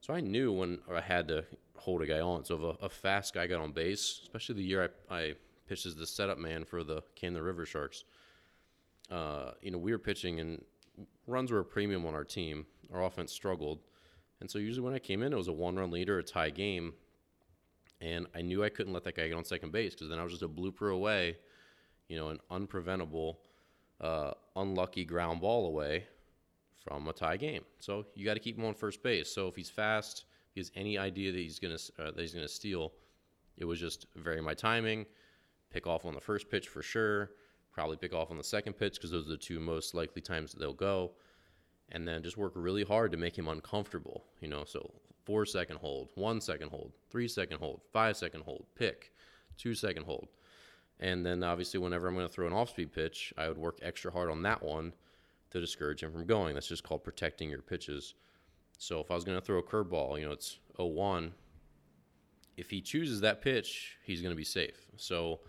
[0.00, 1.44] So I knew when I had to
[1.76, 2.44] hold a guy on.
[2.44, 5.34] So if a, a fast guy got on base, especially the year I, I
[5.68, 8.04] pitched as the setup man for the Camden Riversharks,
[9.10, 10.64] uh, you know, we were pitching and
[11.26, 12.66] runs were a premium on our team.
[12.92, 13.80] Our offense struggled.
[14.40, 16.22] And so usually when I came in, it was a one run lead leader, a
[16.22, 16.94] tie game.
[18.00, 20.22] And I knew I couldn't let that guy get on second base because then I
[20.22, 21.36] was just a blooper away,
[22.08, 23.36] you know, an unpreventable,
[24.00, 26.06] uh, unlucky ground ball away
[26.82, 27.62] from a tie game.
[27.78, 29.30] So you got to keep him on first base.
[29.30, 32.32] So if he's fast, if he has any idea that he's gonna uh, that he's
[32.32, 32.92] gonna steal,
[33.58, 35.04] it was just vary my timing,
[35.70, 37.32] pick off on the first pitch for sure,
[37.70, 40.52] probably pick off on the second pitch because those are the two most likely times
[40.52, 41.12] that they'll go
[41.92, 44.24] and then just work really hard to make him uncomfortable.
[44.40, 44.90] You know, so
[45.24, 49.12] four second hold, one second hold, three second hold, five second hold, pick,
[49.56, 50.28] two second hold.
[50.98, 53.78] And then obviously, whenever I'm going to throw an off speed pitch, I would work
[53.82, 54.92] extra hard on that one
[55.50, 56.54] to discourage him from going.
[56.54, 58.14] That's just called protecting your pitches.
[58.78, 61.32] So if I was going to throw a curveball, you know, it's 0 1.
[62.56, 64.86] If he chooses that pitch, he's going to be safe.
[64.96, 65.40] So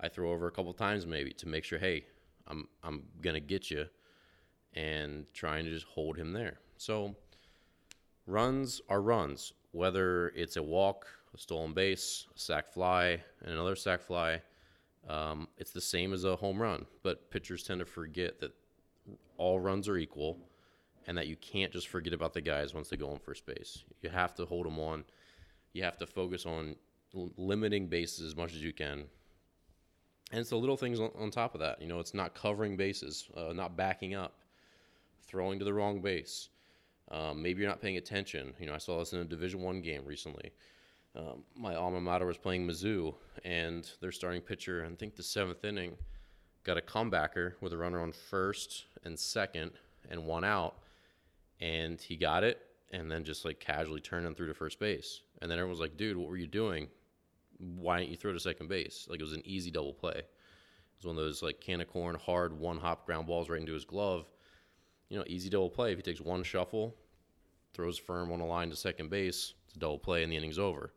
[0.00, 2.06] I throw over a couple times maybe to make sure, hey,
[2.46, 3.86] I'm I'm going to get you
[4.74, 6.58] and trying to just hold him there.
[6.76, 7.16] So
[8.26, 13.76] runs are runs, whether it's a walk, a stolen base, a sac fly, and another
[13.76, 14.40] sac fly.
[15.08, 18.52] Um, it's the same as a home run, but pitchers tend to forget that
[19.38, 20.38] all runs are equal
[21.06, 23.84] and that you can't just forget about the guys once they go on first base.
[24.02, 25.04] You have to hold them on.
[25.72, 26.76] You have to focus on
[27.14, 29.04] limiting bases as much as you can.
[30.30, 31.80] And it's the little things on, on top of that.
[31.80, 34.34] You know, it's not covering bases, uh, not backing up,
[35.28, 36.48] throwing to the wrong base.
[37.10, 38.52] Um, maybe you're not paying attention.
[38.58, 40.52] You know, I saw this in a Division One game recently.
[41.16, 43.14] Um, my alma mater was playing Mizzou,
[43.44, 45.96] and their starting pitcher, I think the seventh inning,
[46.64, 49.72] got a comebacker with a runner on first and second
[50.10, 50.76] and one out,
[51.60, 52.60] and he got it,
[52.92, 55.22] and then just like casually turned him through to first base.
[55.40, 56.88] And then everyone was like, "Dude, what were you doing?
[57.58, 60.18] Why didn't you throw to second base?" Like it was an easy double play.
[60.18, 60.26] It
[60.98, 63.72] was one of those like can of corn, hard one hop ground balls right into
[63.72, 64.26] his glove.
[65.08, 65.92] You know, easy double play.
[65.92, 66.94] If he takes one shuffle,
[67.72, 70.58] throws firm on a line to second base, it's a double play, and the inning's
[70.58, 70.92] over.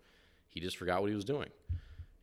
[0.48, 1.50] He just forgot what he was doing.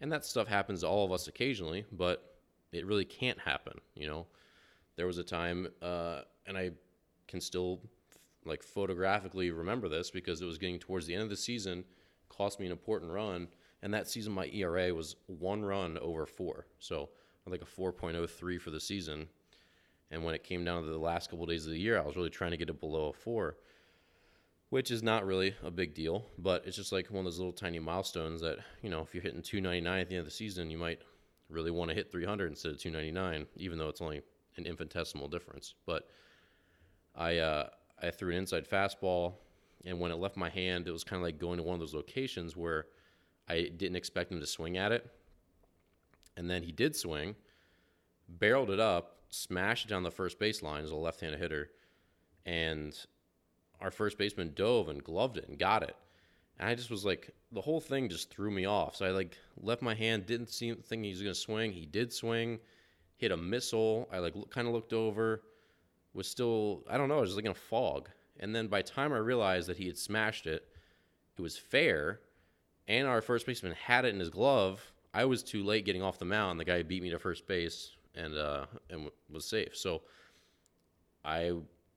[0.00, 2.36] And that stuff happens to all of us occasionally, but
[2.72, 3.80] it really can't happen.
[3.94, 4.26] You know,
[4.96, 6.72] there was a time, uh, and I
[7.26, 7.80] can still
[8.44, 11.84] like photographically remember this because it was getting towards the end of the season,
[12.28, 13.48] cost me an important run,
[13.82, 17.10] and that season my ERA was one run over four, so
[17.50, 19.28] like a 4.03 for the season.
[20.10, 22.06] And when it came down to the last couple of days of the year, I
[22.06, 23.56] was really trying to get it below a four,
[24.70, 27.52] which is not really a big deal, but it's just like one of those little
[27.52, 30.70] tiny milestones that you know if you're hitting 299 at the end of the season,
[30.70, 31.00] you might
[31.50, 34.22] really want to hit 300 instead of 299, even though it's only
[34.56, 35.74] an infinitesimal difference.
[35.86, 36.08] But
[37.14, 37.68] I uh,
[38.02, 39.34] I threw an inside fastball,
[39.84, 41.80] and when it left my hand, it was kind of like going to one of
[41.80, 42.86] those locations where
[43.48, 45.06] I didn't expect him to swing at it,
[46.36, 47.34] and then he did swing,
[48.28, 51.70] barreled it up, smashed down the first baseline as a left-handed hitter,
[52.46, 52.94] and
[53.80, 55.96] our first baseman dove and gloved it and got it.
[56.58, 58.96] And I just was like, the whole thing just threw me off.
[58.96, 61.72] So I like left my hand, didn't see think he was gonna swing.
[61.72, 62.58] He did swing,
[63.16, 64.08] hit a missile.
[64.12, 65.42] I like kind of looked over,
[66.14, 68.08] was still I don't know, I was like in a fog.
[68.40, 70.66] And then by the time I realized that he had smashed it,
[71.36, 72.20] it was fair,
[72.88, 74.80] and our first baseman had it in his glove.
[75.14, 76.58] I was too late getting off the mound.
[76.58, 79.76] The guy beat me to first base and uh, and w- was safe.
[79.76, 80.02] So
[81.24, 81.52] I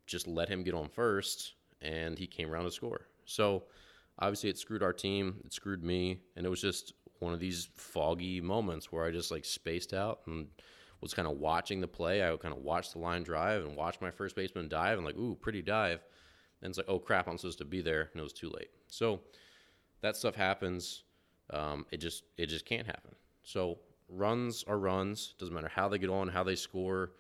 [0.06, 3.08] just let him get on first, and he came around to score.
[3.26, 3.64] So
[4.20, 7.70] obviously it screwed our team, it screwed me, and it was just one of these
[7.76, 10.48] foggy moments where I just like spaced out and
[11.02, 12.22] was kind of watching the play.
[12.22, 15.06] I would kind of watch the line drive and watch my first baseman dive and
[15.06, 16.04] like, ooh, pretty dive.
[16.62, 18.70] And it's like, oh crap, I'm supposed to be there, and it was too late.
[18.88, 19.22] So
[20.02, 21.04] that stuff happens.
[21.50, 23.16] Um, it just it just can't happen.
[23.44, 23.80] So
[24.12, 25.34] runs are runs.
[25.40, 27.12] Doesn't matter how they get on, how they score.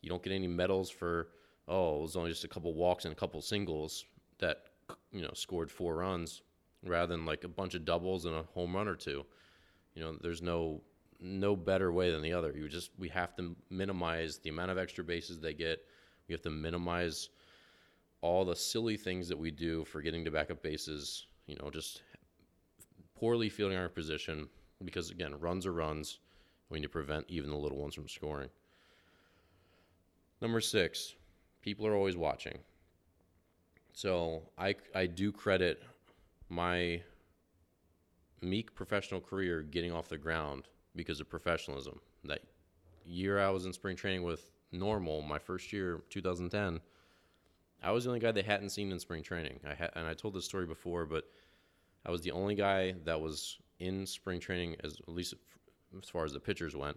[0.00, 1.28] You don't get any medals for
[1.68, 4.04] oh, it was only just a couple walks and a couple singles
[4.38, 4.64] that
[5.12, 6.42] you know scored four runs
[6.84, 9.24] rather than like a bunch of doubles and a home run or two.
[9.94, 10.82] You know, there's no
[11.20, 12.52] no better way than the other.
[12.52, 15.84] You just we have to minimize the amount of extra bases they get.
[16.28, 17.28] We have to minimize
[18.20, 21.26] all the silly things that we do for getting to backup bases.
[21.46, 22.02] You know, just
[23.14, 24.48] poorly fielding our position
[24.84, 26.18] because again, runs are runs.
[26.72, 28.48] Need to prevent even the little ones from scoring.
[30.40, 31.14] Number six,
[31.60, 32.58] people are always watching.
[33.92, 35.82] So I I do credit
[36.48, 37.02] my
[38.40, 42.00] meek professional career getting off the ground because of professionalism.
[42.24, 42.40] That
[43.04, 46.80] year I was in spring training with Normal, my first year, 2010,
[47.82, 49.60] I was the only guy they hadn't seen in spring training.
[49.68, 51.28] I had, and I told this story before, but
[52.06, 55.34] I was the only guy that was in spring training, as at least
[56.00, 56.96] as far as the pitchers went,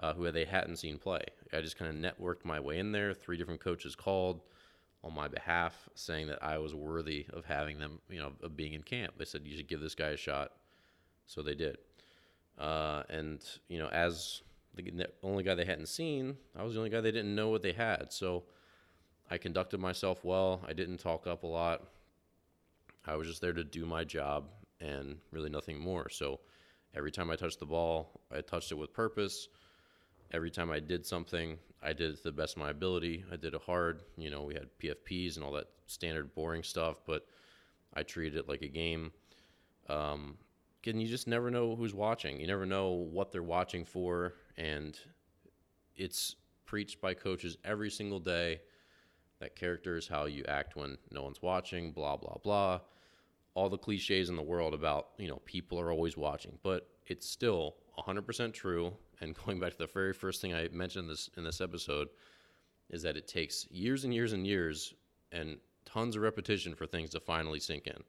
[0.00, 1.22] uh, who they hadn't seen play.
[1.52, 3.14] I just kind of networked my way in there.
[3.14, 4.42] Three different coaches called
[5.02, 8.74] on my behalf, saying that I was worthy of having them, you know, of being
[8.74, 9.14] in camp.
[9.16, 10.52] They said you should give this guy a shot,
[11.26, 11.78] so they did.
[12.58, 14.42] Uh, and you know, as
[14.74, 17.62] the only guy they hadn't seen, I was the only guy they didn't know what
[17.62, 18.12] they had.
[18.12, 18.44] So
[19.30, 20.60] I conducted myself well.
[20.66, 21.88] I didn't talk up a lot.
[23.06, 24.44] I was just there to do my job
[24.80, 26.08] and really nothing more.
[26.08, 26.40] So
[26.94, 29.48] every time I touched the ball, I touched it with purpose.
[30.32, 33.24] Every time I did something, I did it to the best of my ability.
[33.32, 34.02] I did it hard.
[34.16, 37.26] You know, we had PFPs and all that standard boring stuff, but
[37.94, 39.12] I treated it like a game.
[39.88, 40.36] Um,
[40.86, 42.40] and you just never know who's watching.
[42.40, 44.98] You never know what they're watching for, and
[45.96, 48.60] it's preached by coaches every single day
[49.40, 51.92] that character is how you act when no one's watching.
[51.92, 52.80] Blah blah blah.
[53.60, 57.28] All the cliches in the world about you know people are always watching, but it's
[57.28, 58.94] still 100% true.
[59.20, 62.08] And going back to the very first thing I mentioned this in this episode
[62.88, 64.94] is that it takes years and years and years
[65.30, 68.02] and tons of repetition for things to finally sink in.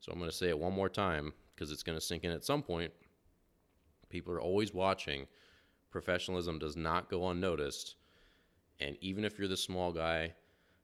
[0.00, 2.32] So I'm going to say it one more time because it's going to sink in
[2.32, 2.92] at some point.
[4.08, 5.28] People are always watching.
[5.92, 7.94] Professionalism does not go unnoticed.
[8.80, 10.34] And even if you're the small guy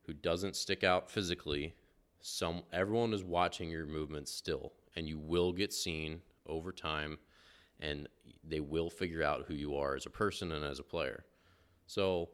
[0.06, 1.74] who doesn't stick out physically,
[2.20, 7.18] some everyone is watching your movements still, and you will get seen over time,
[7.80, 8.08] and
[8.44, 11.24] they will figure out who you are as a person and as a player.
[11.86, 12.28] So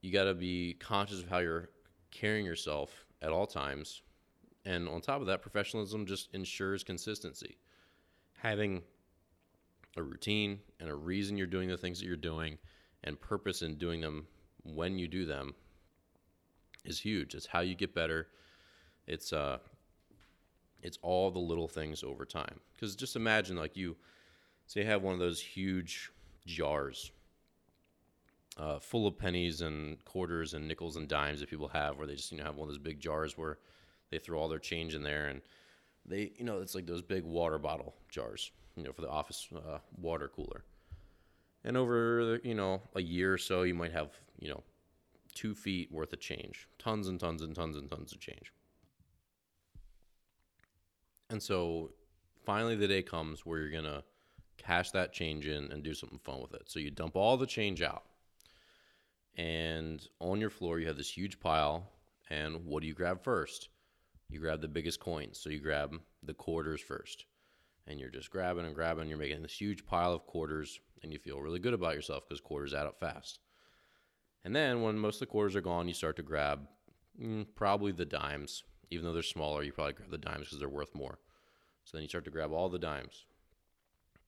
[0.00, 1.70] you got to be conscious of how you're
[2.10, 4.02] carrying yourself at all times.
[4.64, 7.58] And on top of that, professionalism just ensures consistency.
[8.34, 8.82] Having
[9.96, 12.58] a routine and a reason you're doing the things that you're doing
[13.04, 14.26] and purpose in doing them
[14.62, 15.54] when you do them
[16.84, 17.34] is huge.
[17.34, 18.28] It's how you get better.
[19.06, 19.58] It's uh
[20.82, 22.60] it's all the little things over time.
[22.78, 23.96] Cuz just imagine like you
[24.66, 26.10] say you have one of those huge
[26.46, 27.10] jars
[28.56, 32.14] uh, full of pennies and quarters and nickels and dimes that people have, where they
[32.14, 33.58] just you know have one of those big jars where
[34.10, 35.42] they throw all their change in there, and
[36.06, 39.48] they you know it's like those big water bottle jars, you know, for the office
[39.54, 40.64] uh, water cooler.
[41.64, 44.62] And over you know a year or so, you might have you know
[45.34, 48.52] two feet worth of change, tons and tons and tons and tons of change.
[51.30, 51.92] And so
[52.44, 54.04] finally the day comes where you're gonna
[54.56, 56.70] cash that change in and do something fun with it.
[56.70, 58.04] So you dump all the change out
[59.36, 61.90] and on your floor you have this huge pile
[62.30, 63.68] and what do you grab first?
[64.30, 65.38] You grab the biggest coins.
[65.38, 67.26] So you grab the quarters first
[67.86, 69.08] and you're just grabbing and grabbing.
[69.08, 72.40] You're making this huge pile of quarters and you feel really good about yourself because
[72.40, 73.40] quarters add up fast.
[74.44, 76.66] And then when most of the quarters are gone you start to grab
[77.20, 78.62] mm, probably the dimes
[78.94, 81.18] even though they're smaller you probably grab the dimes because they're worth more
[81.84, 83.26] so then you start to grab all the dimes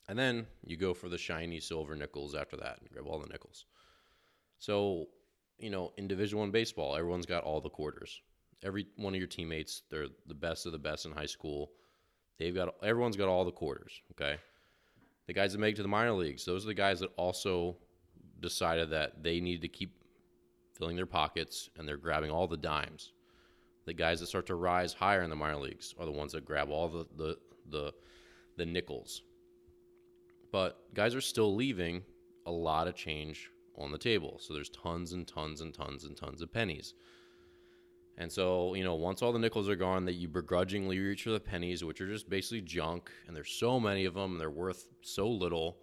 [0.08, 3.28] and then you go for the shiny silver nickels after that and grab all the
[3.28, 3.64] nickels
[4.58, 5.08] so,
[5.58, 8.20] you know, in Division One baseball, everyone's got all the quarters.
[8.62, 11.72] Every one of your teammates, they're the best of the best in high school.
[12.38, 14.00] They've got everyone's got all the quarters.
[14.12, 14.38] Okay,
[15.26, 17.76] the guys that make it to the minor leagues, those are the guys that also
[18.40, 20.02] decided that they need to keep
[20.74, 23.12] filling their pockets and they're grabbing all the dimes.
[23.86, 26.44] The guys that start to rise higher in the minor leagues are the ones that
[26.44, 27.38] grab all the the
[27.70, 27.92] the,
[28.56, 29.22] the nickels.
[30.52, 32.02] But guys are still leaving
[32.46, 34.38] a lot of change on the table.
[34.40, 36.94] So there's tons and tons and tons and tons of pennies.
[38.18, 41.30] And so, you know, once all the nickels are gone, that you begrudgingly reach for
[41.30, 44.48] the pennies, which are just basically junk, and there's so many of them, and they're
[44.48, 45.78] worth so little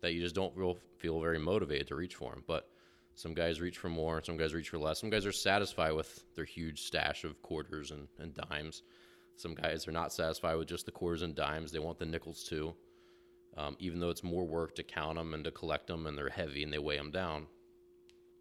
[0.00, 0.54] that you just don't
[0.98, 2.44] feel very motivated to reach for them.
[2.46, 2.68] But
[3.14, 5.00] some guys reach for more, some guys reach for less.
[5.00, 8.82] Some guys are satisfied with their huge stash of quarters and, and dimes.
[9.36, 12.44] Some guys are not satisfied with just the quarters and dimes; they want the nickels
[12.44, 12.74] too
[13.56, 16.28] um, even though it's more work to count them and to collect them, and they're
[16.28, 17.46] heavy and they weigh them down.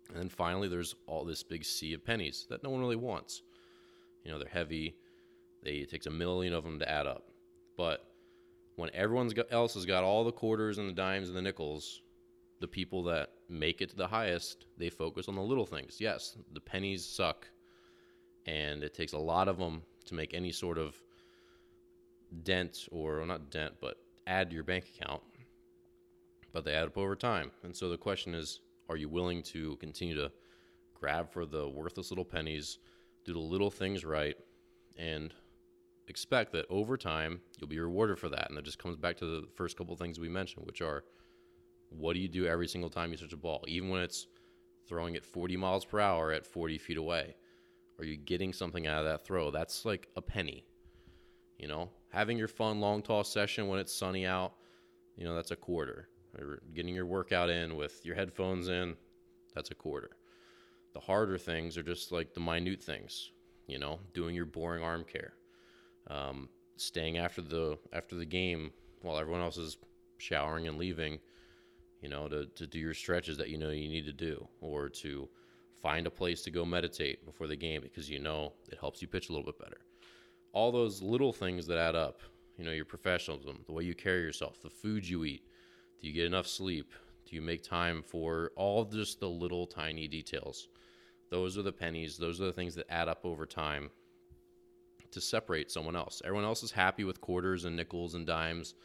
[0.10, 3.44] And then finally, there's all this big sea of pennies that no one really wants.
[4.24, 4.96] You know, they're heavy.
[5.64, 7.30] They it takes a million of them to add up.
[7.78, 8.06] But
[8.76, 12.02] when everyone else has got all the quarters and the dimes and the nickels,
[12.60, 15.98] the people that make it to the highest, they focus on the little things.
[16.00, 17.48] Yes, the pennies suck,
[18.46, 20.96] and it takes a lot of them to make any sort of
[22.44, 25.22] dent or not dent, but add to your bank account,
[26.54, 27.52] but they add up over time.
[27.64, 30.32] And so the question is are you willing to continue to
[30.94, 32.80] grab for the worthless little pennies,
[33.26, 34.36] do the little things right,
[34.98, 35.34] and
[36.08, 38.48] expect that over time you'll be rewarded for that?
[38.48, 41.04] And that just comes back to the first couple things we mentioned, which are
[41.92, 44.28] what do you do every single time you touch a ball, even when it's
[44.88, 47.36] throwing it 40 miles per hour at 40 feet away?
[48.00, 49.52] Are you getting something out of that throw?
[49.52, 50.66] That's like a penny.
[51.60, 54.54] You know, having your fun long toss session when it's sunny out,
[55.16, 56.08] you know, that's a quarter.
[56.40, 58.96] Or getting your workout in with your headphones in,
[59.54, 60.12] that's a quarter.
[60.94, 63.32] The harder things are just like the minute things,
[63.68, 65.34] you know, doing your boring arm care,
[66.08, 69.78] um, staying after the after the game while everyone else is
[70.18, 71.20] showering and leaving,
[72.02, 74.90] you know, to, to do your stretches that you know you need to do, or
[74.90, 75.30] to
[75.82, 79.08] find a place to go meditate before the game because you know it helps you
[79.08, 79.80] pitch a little bit better
[80.54, 82.22] all those little things that add up.
[82.58, 85.44] You know, your professionalism, the way you carry yourself, the food you eat.
[86.00, 86.94] Do you get enough sleep?
[87.26, 90.68] Do you make time for all just the little tiny details?
[91.30, 92.18] Those are the pennies.
[92.18, 93.90] Those are the things that add up over time
[95.12, 96.22] to separate someone else.
[96.24, 98.76] Everyone else is happy with quarters and nickels and dimes,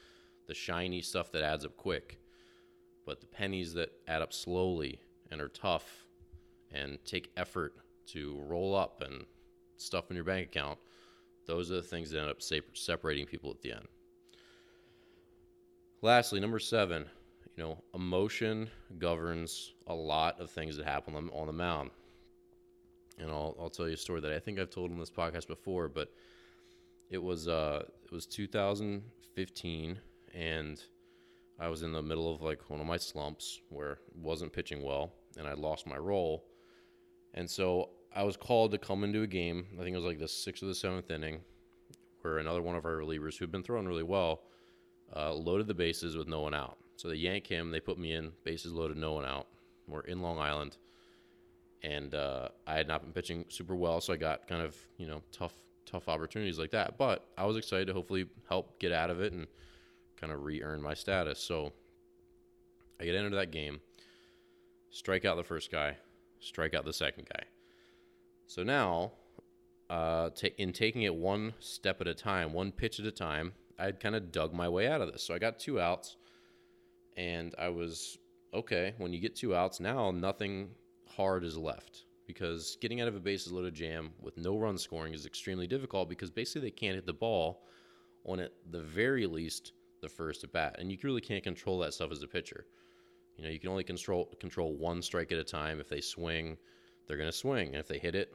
[0.47, 2.19] the shiny stuff that adds up quick.
[3.07, 5.01] But the pennies that add up slowly
[5.31, 6.05] and are tough
[6.71, 7.75] and take effort
[8.09, 9.25] to roll up and
[9.79, 10.79] stuff in your bank account
[11.47, 12.43] those are the things that end up
[12.75, 13.87] separating people at the end.
[16.03, 17.07] Lastly, number seven,
[17.57, 21.91] you know, emotion governs a lot of things that happen on the mound.
[23.19, 25.47] And I'll, I'll tell you a story that I think I've told on this podcast
[25.47, 26.13] before, but
[27.09, 29.99] it was uh, it was 2015,
[30.35, 30.83] and
[31.59, 35.13] I was in the middle of like one of my slumps where wasn't pitching well,
[35.39, 36.45] and I lost my role.
[37.35, 39.67] And so I was called to come into a game.
[39.75, 41.41] I think it was like the sixth or the seventh inning,
[42.21, 44.43] where another one of our relievers who had been throwing really well
[45.15, 46.79] uh, loaded the bases with no one out.
[46.97, 47.71] So they yank him.
[47.71, 49.49] They put me in, bases loaded, no one out.
[49.87, 50.77] We're in Long Island,
[51.83, 55.07] and uh, I had not been pitching super well, so I got kind of you
[55.07, 55.55] know tough
[55.87, 56.99] tough opportunities like that.
[56.99, 59.47] But I was excited to hopefully help get out of it and
[60.21, 61.39] kind of re-earn my status.
[61.39, 61.73] So
[63.01, 63.81] I get into that game,
[64.91, 65.97] strike out the first guy,
[66.41, 67.45] strike out the second guy.
[68.47, 69.13] So now,
[69.91, 73.53] uh, ta in taking it one step at a time, one pitch at a time,
[73.79, 75.23] I had kind of dug my way out of this.
[75.23, 76.17] So I got two outs,
[77.17, 78.19] and I was
[78.55, 78.95] okay.
[78.99, 80.71] When you get two outs, now nothing
[81.09, 85.15] hard is left because getting out of a bases loaded jam with no run scoring
[85.15, 87.63] is extremely difficult because basically they can't hit the ball
[88.25, 91.95] on at the very least the first at bat, and you really can't control that
[91.95, 92.67] stuff as a pitcher.
[93.37, 95.81] You know, you can only control control one strike at a time.
[95.81, 96.57] If they swing,
[97.07, 98.35] they're going to swing, and if they hit it,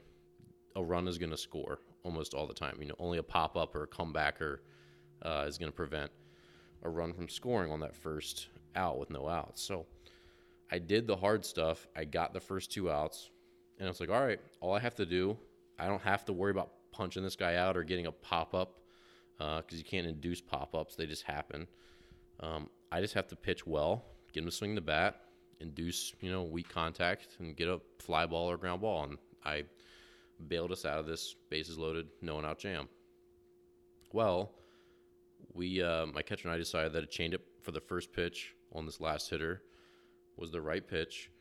[0.76, 2.78] a run is going to score almost all the time.
[2.80, 4.60] You know, only a pop up or a comebacker
[5.24, 6.12] uh, is going to prevent
[6.84, 9.62] a run from scoring on that first out with no outs.
[9.62, 9.86] So
[10.72, 11.88] I did the hard stuff.
[11.96, 13.30] I got the first two outs,
[13.78, 15.38] and I was like, all right, all I have to do,
[15.78, 18.81] I don't have to worry about punching this guy out or getting a pop up
[19.42, 21.68] because uh, you can't induce pop ups; they just happen.
[22.40, 25.22] Um, I just have to pitch well, get him to swing the bat,
[25.60, 29.64] induce you know weak contact, and get a fly ball or ground ball, and I
[30.48, 32.88] bailed us out of this bases loaded, no one out jam.
[34.14, 34.52] Well,
[35.54, 38.86] we uh, my catcher and I decided that a changeup for the first pitch on
[38.86, 39.64] this last hitter
[40.38, 41.32] was the right pitch,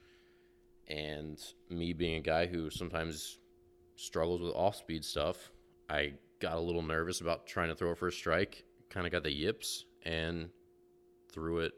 [0.89, 1.39] and
[1.69, 3.39] me being a guy who sometimes
[3.97, 5.53] struggles with off speed stuff,
[5.89, 8.65] I got a little nervous about trying to throw for a first strike.
[8.89, 10.49] Kind of got the yips and
[11.31, 11.73] threw it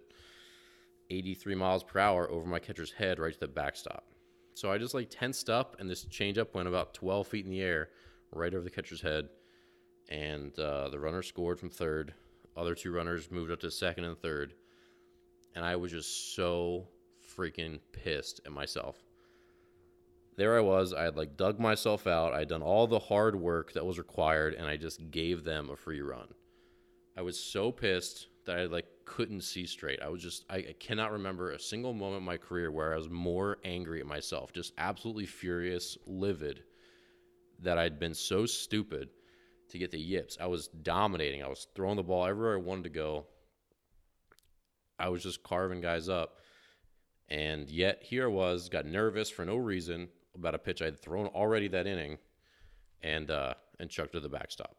[1.10, 4.06] 83 miles per hour over my catcher's head right to the backstop.
[4.54, 7.60] So I just like tensed up, and this changeup went about 12 feet in the
[7.60, 7.90] air,
[8.32, 9.28] right over the catcher's head.
[10.08, 12.14] And uh, the runner scored from third.
[12.56, 14.54] Other two runners moved up to second and third.
[15.54, 16.86] And I was just so
[17.36, 18.98] freaking pissed at myself.
[20.36, 20.94] There I was.
[20.94, 22.32] I had like dug myself out.
[22.32, 25.68] I had done all the hard work that was required, and I just gave them
[25.70, 26.28] a free run.
[27.16, 30.00] I was so pissed that I like couldn't see straight.
[30.00, 32.96] I was just I, I, cannot remember a single moment in my career where I
[32.96, 36.62] was more angry at myself, just absolutely furious, livid
[37.60, 39.10] that I'd been so stupid
[39.68, 40.38] to get the yips.
[40.40, 41.42] I was dominating.
[41.42, 43.26] I was throwing the ball everywhere I wanted to go.
[44.98, 46.38] I was just carving guys up.
[47.28, 51.26] And yet here I was, got nervous for no reason about a pitch I'd thrown
[51.26, 52.18] already that inning
[53.02, 54.76] and uh and chucked to the backstop.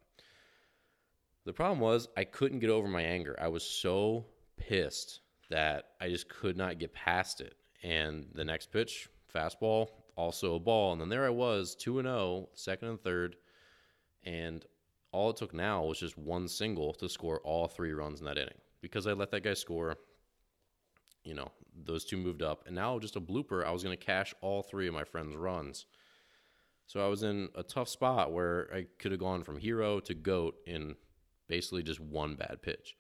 [1.46, 3.36] The problem was I couldn't get over my anger.
[3.40, 4.26] I was so
[4.58, 7.56] pissed that I just could not get past it.
[7.84, 10.94] And the next pitch, fastball, also a ball.
[10.94, 13.36] And then there I was, 2 and 0, second and third.
[14.24, 14.66] And
[15.12, 18.38] all it took now was just one single to score all three runs in that
[18.38, 18.58] inning.
[18.82, 19.98] Because I let that guy score,
[21.24, 22.64] you know, those two moved up.
[22.66, 25.36] And now just a blooper, I was going to cash all three of my friend's
[25.36, 25.86] runs.
[26.86, 30.14] So I was in a tough spot where I could have gone from hero to
[30.14, 30.96] goat in
[31.48, 32.96] basically just one bad pitch.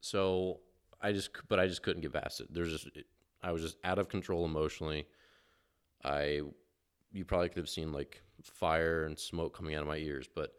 [0.00, 0.60] So
[1.00, 2.52] I just, but I just couldn't get past it.
[2.52, 2.88] There's just,
[3.42, 5.06] I was just out of control emotionally.
[6.02, 6.40] I,
[7.12, 10.52] you probably could have seen like fire and smoke coming out of my ears, but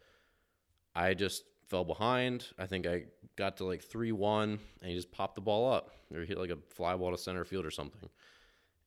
[0.95, 2.47] I just fell behind.
[2.59, 3.05] I think I
[3.37, 4.59] got to like 3 1 and
[4.89, 7.65] he just popped the ball up or hit like a fly ball to center field
[7.65, 8.09] or something.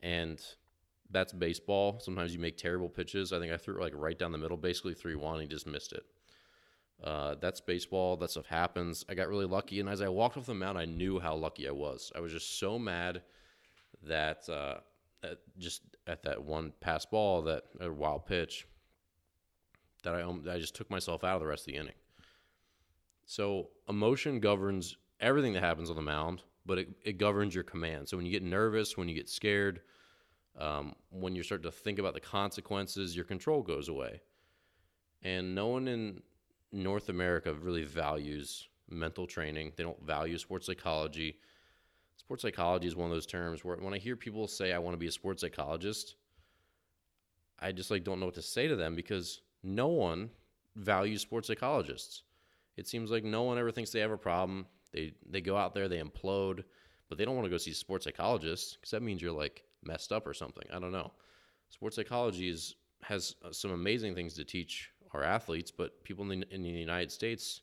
[0.03, 0.41] And
[1.11, 1.99] that's baseball.
[1.99, 3.32] Sometimes you make terrible pitches.
[3.32, 5.41] I think I threw it like right down the middle, basically 3 1.
[5.41, 6.05] He just missed it.
[7.03, 8.18] Uh, that's baseball.
[8.18, 9.03] That stuff happens.
[9.09, 11.66] I got really lucky, and as I walked off the mound, I knew how lucky
[11.66, 12.12] I was.
[12.14, 13.22] I was just so mad
[14.05, 14.76] that uh,
[15.22, 18.66] at just at that one pass ball, that wild pitch,
[20.05, 21.95] that I I just took myself out of the rest of the inning.
[23.26, 28.08] So emotion governs everything that happens on the mound, but it, it governs your command.
[28.08, 29.80] So when you get nervous, when you get scared,
[30.58, 34.20] um, when you start to think about the consequences, your control goes away.
[35.22, 36.22] And no one in
[36.70, 39.72] North America really values mental training.
[39.76, 41.38] They don't value sports psychology.
[42.16, 44.94] Sports psychology is one of those terms where when I hear people say I want
[44.94, 46.16] to be a sports psychologist,
[47.58, 50.30] I just like don't know what to say to them because no one
[50.76, 52.22] values sports psychologists.
[52.76, 54.66] It seems like no one ever thinks they have a problem.
[54.92, 56.64] They they go out there, they implode,
[57.08, 60.12] but they don't want to go see sports psychologists because that means you're like messed
[60.12, 60.64] up or something.
[60.72, 61.12] I don't know.
[61.68, 66.40] Sports psychology is has uh, some amazing things to teach our athletes, but people in
[66.40, 67.60] the, in the United States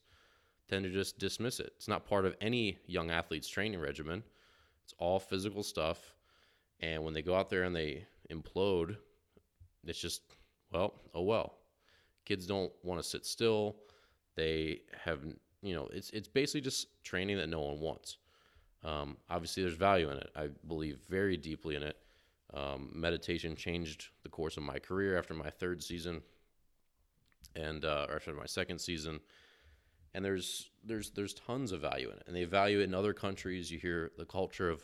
[0.70, 1.74] tend to just dismiss it.
[1.76, 4.24] It's not part of any young athlete's training regimen.
[4.84, 6.14] It's all physical stuff.
[6.80, 8.96] And when they go out there and they implode
[9.88, 10.22] it's just,
[10.72, 11.58] well, oh well.
[12.26, 13.76] Kids don't want to sit still.
[14.42, 15.20] They have,
[15.62, 18.18] you know, it's it's basically just training that no one wants.
[18.84, 20.32] Um, obviously, there's value in it.
[20.36, 21.98] I believe very deeply in it.
[22.52, 26.24] Um, meditation changed the course of my career after my third season,
[27.56, 29.20] and uh, after my second season.
[30.16, 33.14] And there's there's there's tons of value in it, and they value it in other
[33.14, 33.70] countries.
[33.70, 34.84] You hear the culture of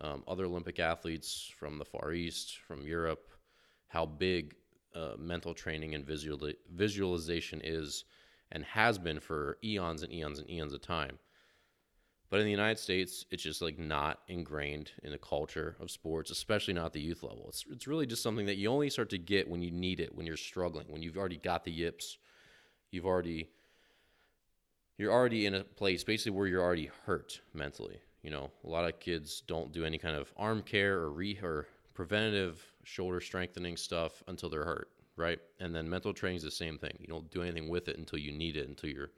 [0.00, 3.30] um, other Olympic athletes from the Far East, from Europe,
[3.88, 4.54] how big
[4.94, 8.04] uh, mental training and visual, visualization is
[8.52, 11.18] and has been for eons and eons and eons of time.
[12.30, 16.30] But in the United States, it's just like not ingrained in the culture of sports,
[16.30, 17.46] especially not at the youth level.
[17.48, 20.14] It's, it's really just something that you only start to get when you need it,
[20.14, 22.16] when you're struggling, when you've already got the yips,
[22.90, 23.50] you've already
[24.98, 28.00] you're already in a place basically where you're already hurt mentally.
[28.22, 31.38] You know, a lot of kids don't do any kind of arm care or re
[31.42, 35.38] or preventative shoulder strengthening stuff until they're hurt, right?
[35.60, 36.96] And then mental training is the same thing.
[37.00, 39.10] You don't do anything with it until you need it, until your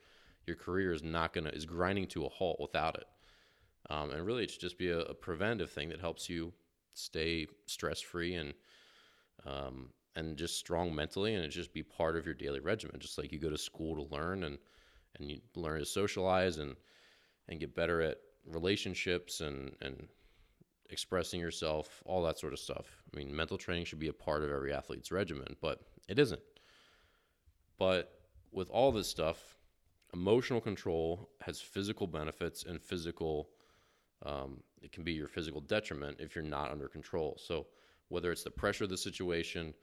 [0.46, 3.06] your career is not gonna is grinding to a halt without it.
[3.90, 6.52] Um, and really, it should just be a, a preventative thing that helps you
[6.94, 8.54] stay stress free and
[9.46, 13.00] um, and just strong mentally, and it just be part of your daily regimen.
[13.00, 14.58] Just like you go to school to learn and
[15.18, 16.76] and you learn to socialize and
[17.48, 20.08] and get better at relationships and and
[20.90, 23.02] expressing yourself, all that sort of stuff.
[23.12, 26.42] I mean, mental training should be a part of every athlete's regimen, but it isn't.
[27.78, 28.12] But
[28.52, 29.56] with all this stuff,
[30.12, 33.48] emotional control has physical benefits and physical,
[34.24, 37.38] um, it can be your physical detriment if you're not under control.
[37.44, 37.66] So,
[38.08, 39.74] whether it's the pressure of the situation,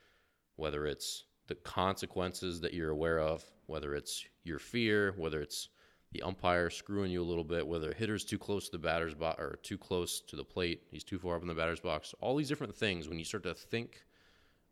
[0.56, 5.70] whether it's the consequences that you're aware of, whether it's your fear, whether it's
[6.12, 9.14] the umpire screwing you a little bit, whether a hitter's too close to the batter's
[9.14, 12.14] box or too close to the plate, he's too far up in the batter's box.
[12.20, 14.04] All these different things, when you start to think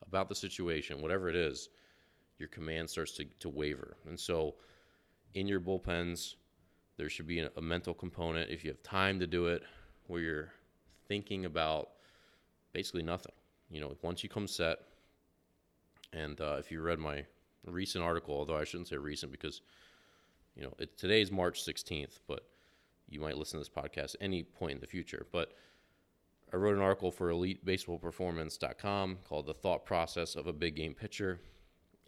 [0.06, 1.70] about the situation, whatever it is,
[2.40, 3.96] your command starts to, to waver.
[4.08, 4.56] And so,
[5.34, 6.36] in your bullpens,
[6.98, 9.64] there should be a, a mental component if you have time to do it,
[10.08, 10.54] where you're
[11.08, 11.90] thinking about
[12.74, 13.34] basically nothing.
[13.70, 14.80] You know, once you come set,
[16.12, 17.26] and uh, if you read my
[17.66, 19.62] recent article, although I shouldn't say recent because
[20.56, 22.46] you know, it, today's March 16th, but
[23.10, 25.26] you might listen to this podcast any point in the future.
[25.32, 25.54] But
[26.54, 31.40] I wrote an article for EliteBaseballPerformance.com called The Thought Process of a Big Game Pitcher.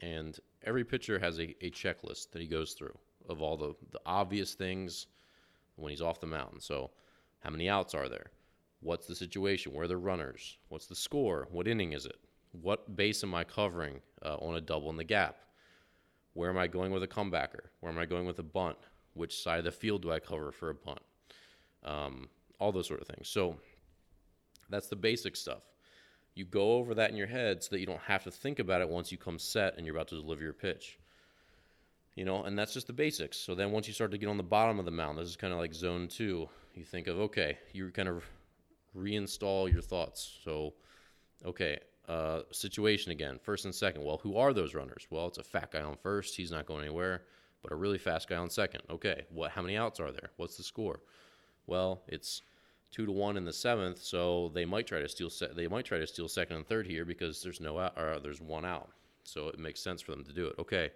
[0.01, 2.97] And every pitcher has a, a checklist that he goes through
[3.29, 5.07] of all the, the obvious things
[5.75, 6.61] when he's off the mound.
[6.61, 6.91] So,
[7.39, 8.31] how many outs are there?
[8.81, 9.73] What's the situation?
[9.73, 10.57] Where are the runners?
[10.69, 11.47] What's the score?
[11.51, 12.17] What inning is it?
[12.51, 15.37] What base am I covering uh, on a double in the gap?
[16.33, 17.65] Where am I going with a comebacker?
[17.79, 18.77] Where am I going with a bunt?
[19.13, 21.01] Which side of the field do I cover for a bunt?
[21.83, 22.29] Um,
[22.59, 23.27] all those sort of things.
[23.27, 23.57] So
[24.69, 25.63] that's the basic stuff.
[26.33, 28.81] You go over that in your head so that you don't have to think about
[28.81, 30.97] it once you come set and you're about to deliver your pitch.
[32.15, 33.37] You know, and that's just the basics.
[33.37, 35.35] So then once you start to get on the bottom of the mound, this is
[35.35, 36.47] kind of like zone two.
[36.75, 38.23] You think of, okay, you kind of
[38.97, 40.39] reinstall your thoughts.
[40.43, 40.73] So,
[41.45, 44.03] okay, uh, situation again, first and second.
[44.03, 45.07] Well, who are those runners?
[45.09, 46.35] Well, it's a fat guy on first.
[46.35, 47.23] He's not going anywhere,
[47.61, 48.81] but a really fast guy on second.
[48.89, 49.51] Okay, what?
[49.51, 50.31] How many outs are there?
[50.37, 50.99] What's the score?
[51.67, 52.41] Well, it's
[52.91, 55.29] two to one in the seventh, so they might try to steal.
[55.29, 58.19] Se- they might try to steal second and third here because there's no out, or
[58.19, 58.89] there's one out.
[59.23, 60.55] So it makes sense for them to do it.
[60.59, 60.89] Okay,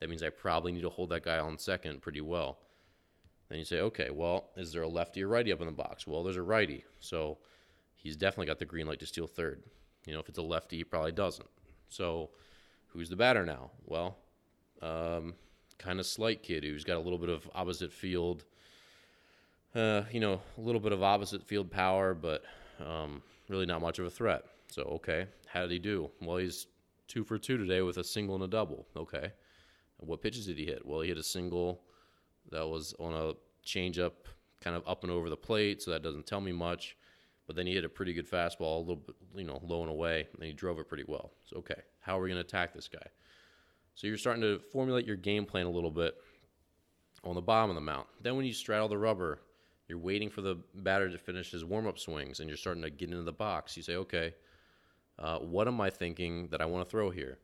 [0.00, 2.58] that means I probably need to hold that guy on second pretty well.
[3.48, 6.06] Then you say, okay, well, is there a lefty or righty up in the box?
[6.06, 7.38] Well, there's a righty, so
[7.96, 9.62] he's definitely got the green light to steal third.
[10.06, 11.48] You know, if it's a lefty, he probably doesn't.
[11.88, 12.30] So,
[12.88, 13.70] who's the batter now?
[13.86, 14.16] Well,
[14.80, 15.34] um,
[15.78, 18.44] kind of slight kid who's got a little bit of opposite field,
[19.74, 22.44] uh, you know, a little bit of opposite field power, but
[22.84, 24.44] um, really not much of a threat.
[24.68, 26.10] So, okay, how did he do?
[26.20, 26.66] Well, he's
[27.08, 28.86] two for two today with a single and a double.
[28.96, 29.32] Okay.
[29.98, 30.84] What pitches did he hit?
[30.84, 31.82] Well, he hit a single
[32.50, 33.34] that was on a
[33.64, 34.12] changeup,
[34.60, 36.96] kind of up and over the plate, so that doesn't tell me much.
[37.46, 39.90] But then he hit a pretty good fastball, a little bit, you know, low and
[39.90, 41.32] away, and he drove it pretty well.
[41.44, 43.06] So, okay, how are we going to attack this guy?
[43.94, 46.14] So you're starting to formulate your game plan a little bit
[47.24, 48.06] on the bottom of the mount.
[48.20, 49.40] Then when you straddle the rubber,
[49.88, 52.90] you're waiting for the batter to finish his warm up swings, and you're starting to
[52.90, 53.76] get into the box.
[53.76, 54.34] You say, okay,
[55.18, 57.38] uh, what am I thinking that I want to throw here?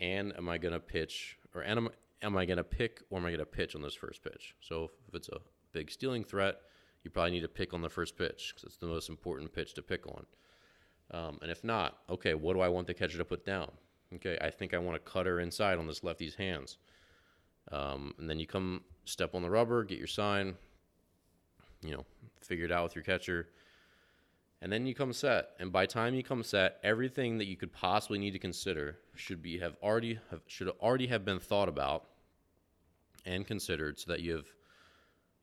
[0.00, 1.88] And am I going to pitch, or am,
[2.22, 4.54] am I going to pick, or am I going to pitch on this first pitch?
[4.60, 5.38] So if it's a
[5.72, 6.56] big stealing threat,
[7.06, 9.74] you probably need to pick on the first pitch because it's the most important pitch
[9.74, 10.26] to pick on.
[11.12, 13.70] Um, and if not, okay, what do I want the catcher to put down?
[14.16, 16.78] Okay, I think I want to cutter inside on this lefty's hands.
[17.70, 20.56] Um, and then you come step on the rubber, get your sign,
[21.80, 22.04] you know,
[22.40, 23.50] figure it out with your catcher.
[24.60, 27.72] And then you come set, and by time you come set, everything that you could
[27.72, 32.06] possibly need to consider should be have already have, should already have been thought about
[33.24, 34.46] and considered, so that you have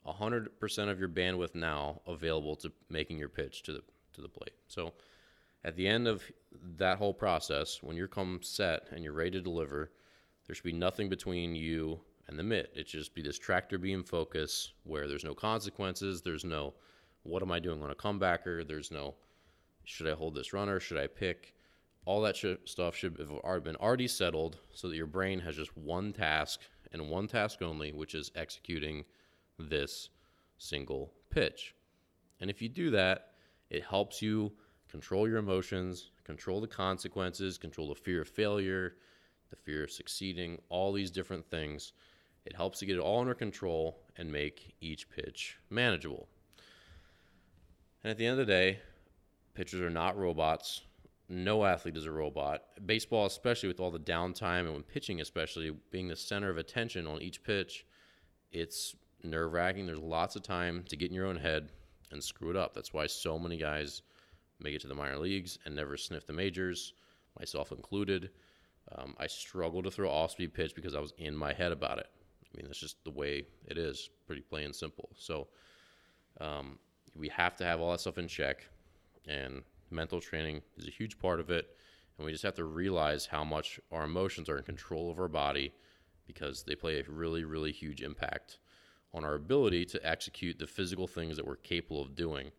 [0.05, 3.81] hundred percent of your bandwidth now available to making your pitch to the
[4.13, 4.53] to the plate.
[4.67, 4.93] So,
[5.63, 6.23] at the end of
[6.77, 9.91] that whole process, when you're come set and you're ready to deliver,
[10.45, 12.71] there should be nothing between you and the mitt.
[12.75, 16.73] It should just be this tractor beam focus where there's no consequences, there's no
[17.23, 18.67] what am I doing on a comebacker?
[18.67, 19.15] There's no
[19.85, 20.79] should I hold this runner?
[20.79, 21.53] Should I pick?
[22.05, 25.75] All that sh- stuff should have been already settled so that your brain has just
[25.77, 29.05] one task and one task only, which is executing
[29.59, 30.09] this
[30.57, 31.75] single pitch.
[32.39, 33.31] And if you do that,
[33.69, 34.51] it helps you
[34.89, 38.95] control your emotions, control the consequences, control the fear of failure,
[39.49, 41.93] the fear of succeeding, all these different things.
[42.45, 46.27] It helps to get it all under control and make each pitch manageable.
[48.03, 48.79] And at the end of the day,
[49.53, 50.81] pitchers are not robots.
[51.29, 52.63] No athlete is a robot.
[52.85, 57.07] Baseball, especially with all the downtime and when pitching, especially being the center of attention
[57.07, 57.85] on each pitch,
[58.51, 59.85] it's nerve wracking.
[59.85, 61.69] There's lots of time to get in your own head
[62.11, 62.73] and screw it up.
[62.73, 64.01] That's why so many guys
[64.59, 66.93] make it to the minor leagues and never sniff the majors,
[67.39, 68.29] myself included.
[68.95, 71.97] Um, I struggled to throw off speed pitch because I was in my head about
[71.97, 72.07] it.
[72.43, 75.09] I mean, that's just the way it is, pretty plain and simple.
[75.15, 75.47] So,
[76.39, 76.77] um,
[77.15, 78.67] we have to have all that stuff in check,
[79.27, 81.77] and mental training is a huge part of it.
[82.17, 85.27] And we just have to realize how much our emotions are in control of our
[85.27, 85.73] body
[86.27, 88.59] because they play a really, really huge impact
[89.13, 92.51] on our ability to execute the physical things that we're capable of doing.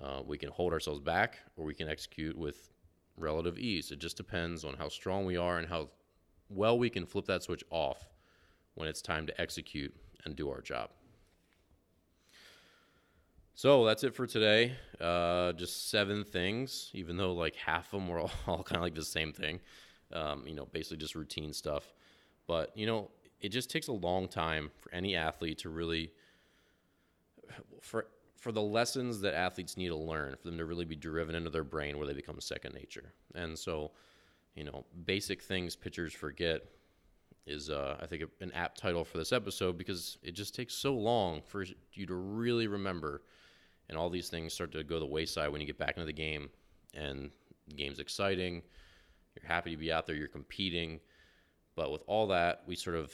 [0.00, 2.70] Uh, we can hold ourselves back or we can execute with
[3.16, 3.90] relative ease.
[3.90, 5.88] It just depends on how strong we are and how
[6.48, 8.08] well we can flip that switch off
[8.74, 10.90] when it's time to execute and do our job.
[13.54, 14.76] So that's it for today.
[15.00, 18.82] Uh, just seven things, even though like half of them were all, all kind of
[18.82, 19.58] like the same thing.
[20.12, 21.92] Um, you know, basically just routine stuff.
[22.46, 23.10] But you know,
[23.40, 26.12] it just takes a long time for any athlete to really
[27.80, 31.34] for for the lessons that athletes need to learn for them to really be driven
[31.34, 33.12] into their brain where they become second nature.
[33.34, 33.90] And so,
[34.54, 36.62] you know, basic things pitchers forget
[37.46, 40.94] is uh, I think an apt title for this episode because it just takes so
[40.94, 41.64] long for
[41.94, 43.22] you to really remember
[43.88, 46.12] and all these things start to go the wayside when you get back into the
[46.12, 46.50] game.
[46.94, 47.30] And
[47.66, 48.62] the game's exciting.
[49.34, 50.14] You're happy to be out there.
[50.14, 51.00] You're competing
[51.78, 53.12] but with all that we sort of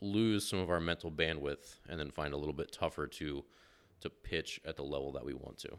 [0.00, 3.44] lose some of our mental bandwidth and then find a little bit tougher to
[4.00, 5.70] to pitch at the level that we want to.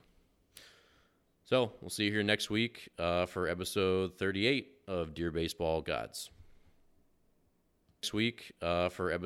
[1.45, 6.29] So we'll see you here next week uh, for episode 38 of dear baseball gods.
[8.01, 9.23] Next week uh, for episode